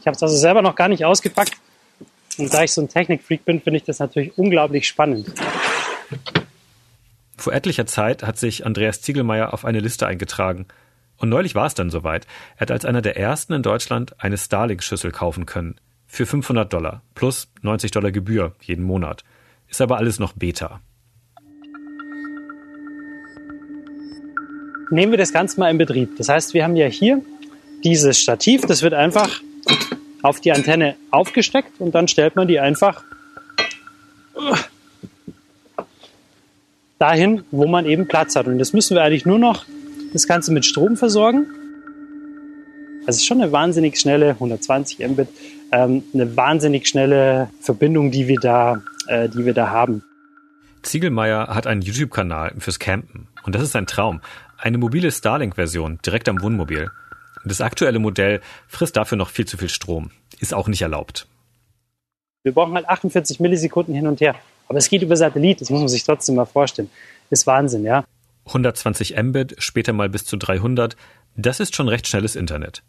Ich 0.00 0.06
habe 0.06 0.16
es 0.16 0.22
also 0.22 0.36
selber 0.36 0.62
noch 0.62 0.76
gar 0.76 0.88
nicht 0.88 1.04
ausgepackt. 1.04 1.52
Und 2.38 2.54
da 2.54 2.62
ich 2.62 2.72
so 2.72 2.80
ein 2.80 2.88
Technikfreak 2.88 3.44
bin, 3.44 3.60
finde 3.60 3.76
ich 3.76 3.84
das 3.84 3.98
natürlich 3.98 4.38
unglaublich 4.38 4.88
spannend. 4.88 5.30
Vor 7.36 7.52
etlicher 7.52 7.84
Zeit 7.84 8.22
hat 8.22 8.38
sich 8.38 8.64
Andreas 8.64 9.02
Ziegelmeier 9.02 9.52
auf 9.52 9.66
eine 9.66 9.80
Liste 9.80 10.06
eingetragen– 10.06 10.64
und 11.20 11.28
neulich 11.28 11.54
war 11.54 11.66
es 11.66 11.74
dann 11.74 11.90
soweit. 11.90 12.26
Er 12.56 12.62
hat 12.62 12.70
als 12.70 12.84
einer 12.86 13.02
der 13.02 13.16
ersten 13.16 13.52
in 13.52 13.62
Deutschland 13.62 14.14
eine 14.18 14.38
Starlink-Schüssel 14.38 15.12
kaufen 15.12 15.44
können. 15.44 15.76
Für 16.06 16.24
500 16.24 16.72
Dollar. 16.72 17.02
Plus 17.14 17.48
90 17.60 17.90
Dollar 17.90 18.10
Gebühr 18.10 18.54
jeden 18.62 18.84
Monat. 18.84 19.22
Ist 19.68 19.82
aber 19.82 19.98
alles 19.98 20.18
noch 20.18 20.32
Beta. 20.32 20.80
Nehmen 24.90 25.12
wir 25.12 25.18
das 25.18 25.32
Ganze 25.32 25.60
mal 25.60 25.70
in 25.70 25.78
Betrieb. 25.78 26.16
Das 26.16 26.30
heißt, 26.30 26.54
wir 26.54 26.64
haben 26.64 26.74
ja 26.74 26.86
hier 26.86 27.22
dieses 27.84 28.18
Stativ, 28.18 28.62
das 28.62 28.82
wird 28.82 28.94
einfach 28.94 29.40
auf 30.22 30.40
die 30.40 30.52
Antenne 30.52 30.96
aufgesteckt 31.10 31.80
und 31.80 31.94
dann 31.94 32.08
stellt 32.08 32.34
man 32.34 32.48
die 32.48 32.58
einfach 32.58 33.04
dahin, 36.98 37.44
wo 37.50 37.66
man 37.66 37.84
eben 37.84 38.08
Platz 38.08 38.36
hat. 38.36 38.46
Und 38.46 38.58
das 38.58 38.72
müssen 38.72 38.96
wir 38.96 39.02
eigentlich 39.02 39.26
nur 39.26 39.38
noch 39.38 39.64
das 40.12 40.26
Ganze 40.26 40.52
mit 40.52 40.64
Strom 40.64 40.96
versorgen. 40.96 41.46
Also 43.00 43.10
es 43.10 43.16
ist 43.16 43.26
schon 43.26 43.40
eine 43.40 43.50
wahnsinnig 43.52 43.98
schnelle 43.98 44.30
120 44.30 44.98
Mbit, 45.08 45.28
ähm, 45.72 46.02
eine 46.12 46.36
wahnsinnig 46.36 46.86
schnelle 46.86 47.50
Verbindung, 47.60 48.10
die 48.10 48.28
wir 48.28 48.38
da, 48.38 48.82
äh, 49.06 49.28
die 49.28 49.44
wir 49.44 49.54
da 49.54 49.70
haben. 49.70 50.02
Ziegelmeier 50.82 51.48
hat 51.48 51.66
einen 51.66 51.82
YouTube-Kanal 51.82 52.54
fürs 52.58 52.78
Campen 52.78 53.28
und 53.44 53.54
das 53.54 53.62
ist 53.62 53.76
ein 53.76 53.86
Traum. 53.86 54.20
Eine 54.58 54.78
mobile 54.78 55.10
Starlink-Version 55.10 55.98
direkt 56.04 56.28
am 56.28 56.42
Wohnmobil. 56.42 56.90
Das 57.44 57.60
aktuelle 57.60 57.98
Modell 57.98 58.40
frisst 58.68 58.96
dafür 58.96 59.16
noch 59.16 59.30
viel 59.30 59.46
zu 59.46 59.56
viel 59.56 59.70
Strom. 59.70 60.10
Ist 60.38 60.52
auch 60.52 60.68
nicht 60.68 60.82
erlaubt. 60.82 61.26
Wir 62.42 62.52
brauchen 62.52 62.74
halt 62.74 62.88
48 62.88 63.40
Millisekunden 63.40 63.94
hin 63.94 64.06
und 64.06 64.20
her. 64.20 64.34
Aber 64.68 64.78
es 64.78 64.88
geht 64.88 65.02
über 65.02 65.16
Satellit, 65.16 65.60
das 65.60 65.70
muss 65.70 65.80
man 65.80 65.88
sich 65.88 66.04
trotzdem 66.04 66.36
mal 66.36 66.44
vorstellen. 66.44 66.90
Ist 67.30 67.46
Wahnsinn, 67.46 67.84
ja. 67.84 68.04
120 68.50 69.16
Mbit, 69.16 69.56
später 69.58 69.92
mal 69.92 70.08
bis 70.08 70.24
zu 70.24 70.36
300. 70.36 70.96
Das 71.36 71.60
ist 71.60 71.76
schon 71.76 71.88
recht 71.88 72.08
schnelles 72.08 72.36
Internet. 72.36 72.82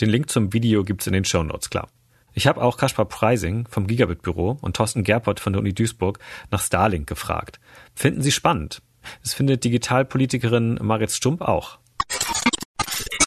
Den 0.00 0.10
Link 0.10 0.30
zum 0.30 0.52
Video 0.52 0.84
gibt's 0.84 1.06
in 1.06 1.12
den 1.12 1.24
Show 1.24 1.42
Notes, 1.42 1.70
klar. 1.70 1.88
Ich 2.34 2.46
habe 2.46 2.62
auch 2.62 2.76
Kaspar 2.76 3.06
Preising 3.06 3.66
vom 3.66 3.88
Gigabit-Büro 3.88 4.58
und 4.60 4.76
Thorsten 4.76 5.02
Gerpert 5.02 5.40
von 5.40 5.52
der 5.52 5.60
Uni 5.60 5.74
Duisburg 5.74 6.20
nach 6.52 6.60
Starlink 6.60 7.08
gefragt. 7.08 7.58
Finden 7.94 8.22
Sie 8.22 8.30
spannend? 8.30 8.80
Das 9.22 9.34
findet 9.34 9.64
Digitalpolitikerin 9.64 10.78
Marit 10.80 11.10
Stump 11.10 11.42
auch. 11.42 11.78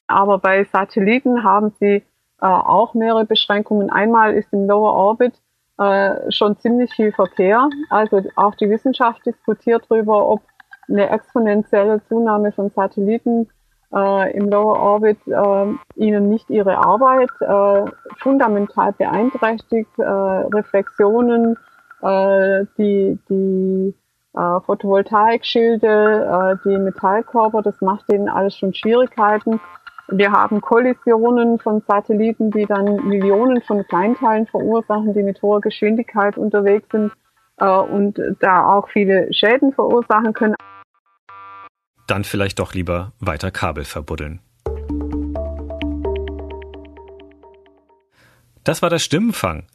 Aber 0.07 0.37
bei 0.39 0.63
Satelliten 0.63 1.43
haben 1.43 1.73
sie 1.79 2.03
äh, 2.41 2.45
auch 2.45 2.93
mehrere 2.93 3.25
Beschränkungen. 3.25 3.89
Einmal 3.89 4.33
ist 4.33 4.53
im 4.53 4.65
Lower 4.65 4.93
Orbit 4.93 5.33
äh, 5.77 6.31
schon 6.31 6.57
ziemlich 6.59 6.93
viel 6.93 7.11
Verkehr. 7.11 7.69
Also 7.89 8.23
auch 8.35 8.55
die 8.55 8.69
Wissenschaft 8.69 9.25
diskutiert 9.25 9.85
darüber, 9.89 10.27
ob 10.27 10.41
eine 10.91 11.09
exponentielle 11.09 12.01
Zunahme 12.07 12.51
von 12.51 12.69
Satelliten 12.69 13.47
äh, 13.93 14.37
im 14.37 14.49
Lower 14.49 14.79
Orbit 14.79 15.19
äh, 15.27 15.65
ihnen 15.95 16.29
nicht 16.29 16.49
ihre 16.49 16.77
Arbeit 16.77 17.29
äh, 17.41 17.91
fundamental 18.17 18.93
beeinträchtigt, 18.93 19.91
äh, 19.97 20.03
Reflexionen, 20.03 21.57
äh, 22.01 22.65
die, 22.77 23.19
die 23.29 23.93
äh, 24.33 24.59
Photovoltaikschilde, 24.61 25.87
äh, 25.87 26.69
die 26.69 26.77
Metallkörper, 26.77 27.61
das 27.61 27.81
macht 27.81 28.11
denen 28.11 28.29
alles 28.29 28.55
schon 28.55 28.73
Schwierigkeiten. 28.73 29.59
Wir 30.07 30.31
haben 30.31 30.61
Kollisionen 30.61 31.59
von 31.59 31.81
Satelliten, 31.87 32.51
die 32.51 32.65
dann 32.65 33.07
Millionen 33.07 33.61
von 33.61 33.85
Kleinteilen 33.87 34.47
verursachen, 34.47 35.13
die 35.13 35.23
mit 35.23 35.41
hoher 35.41 35.61
Geschwindigkeit 35.61 36.37
unterwegs 36.37 36.87
sind 36.91 37.11
äh, 37.57 37.65
und 37.65 38.19
da 38.39 38.73
auch 38.73 38.89
viele 38.89 39.31
Schäden 39.33 39.73
verursachen 39.73 40.33
können. 40.33 40.55
Dann 42.11 42.25
vielleicht 42.25 42.59
doch 42.59 42.73
lieber 42.73 43.13
weiter 43.21 43.51
Kabel 43.51 43.85
verbuddeln. 43.85 44.41
Das 48.65 48.81
war 48.81 48.89
der 48.89 48.99
Stimmenfang. 48.99 49.65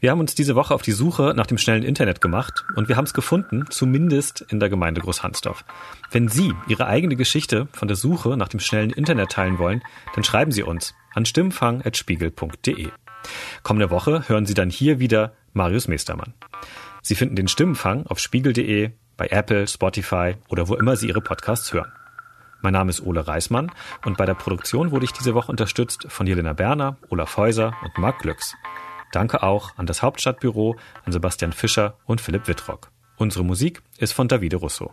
Wir 0.00 0.10
haben 0.10 0.20
uns 0.20 0.34
diese 0.34 0.54
Woche 0.54 0.72
auf 0.72 0.80
die 0.80 0.92
Suche 0.92 1.34
nach 1.36 1.46
dem 1.46 1.58
schnellen 1.58 1.82
Internet 1.82 2.22
gemacht 2.22 2.64
und 2.76 2.88
wir 2.88 2.96
haben 2.96 3.04
es 3.04 3.12
gefunden, 3.12 3.66
zumindest 3.68 4.40
in 4.48 4.58
der 4.58 4.70
Gemeinde 4.70 5.02
Großhansdorf. 5.02 5.66
Wenn 6.10 6.28
Sie 6.28 6.54
Ihre 6.66 6.86
eigene 6.86 7.14
Geschichte 7.14 7.68
von 7.72 7.88
der 7.88 7.96
Suche 7.98 8.38
nach 8.38 8.48
dem 8.48 8.60
schnellen 8.60 8.88
Internet 8.88 9.32
teilen 9.32 9.58
wollen, 9.58 9.82
dann 10.14 10.24
schreiben 10.24 10.50
Sie 10.50 10.62
uns 10.62 10.94
an 11.12 11.26
stimmfang.spiegel.de. 11.26 12.88
Kommende 13.62 13.90
Woche 13.90 14.30
hören 14.30 14.46
Sie 14.46 14.54
dann 14.54 14.70
hier 14.70 14.98
wieder 14.98 15.34
Marius 15.52 15.88
Mestermann. 15.88 16.32
Sie 17.02 17.16
finden 17.16 17.36
den 17.36 17.48
Stimmenfang 17.48 18.06
auf 18.06 18.18
spiegel.de, 18.18 18.92
bei 19.22 19.28
Apple, 19.28 19.68
Spotify 19.68 20.34
oder 20.48 20.66
wo 20.66 20.74
immer 20.74 20.96
Sie 20.96 21.06
Ihre 21.06 21.20
Podcasts 21.20 21.72
hören. 21.72 21.92
Mein 22.60 22.72
Name 22.72 22.90
ist 22.90 23.06
Ole 23.06 23.24
Reismann 23.24 23.70
und 24.04 24.16
bei 24.16 24.26
der 24.26 24.34
Produktion 24.34 24.90
wurde 24.90 25.04
ich 25.04 25.12
diese 25.12 25.32
Woche 25.32 25.48
unterstützt 25.48 26.06
von 26.08 26.26
Jelena 26.26 26.54
Berner, 26.54 26.96
Olaf 27.08 27.36
Häuser 27.36 27.72
und 27.84 27.96
Marc 27.98 28.18
Glücks. 28.18 28.56
Danke 29.12 29.44
auch 29.44 29.78
an 29.78 29.86
das 29.86 30.02
Hauptstadtbüro, 30.02 30.74
an 31.04 31.12
Sebastian 31.12 31.52
Fischer 31.52 31.94
und 32.04 32.20
Philipp 32.20 32.48
Wittrock. 32.48 32.90
Unsere 33.16 33.44
Musik 33.44 33.80
ist 33.98 34.12
von 34.12 34.26
Davide 34.26 34.56
Russo. 34.56 34.90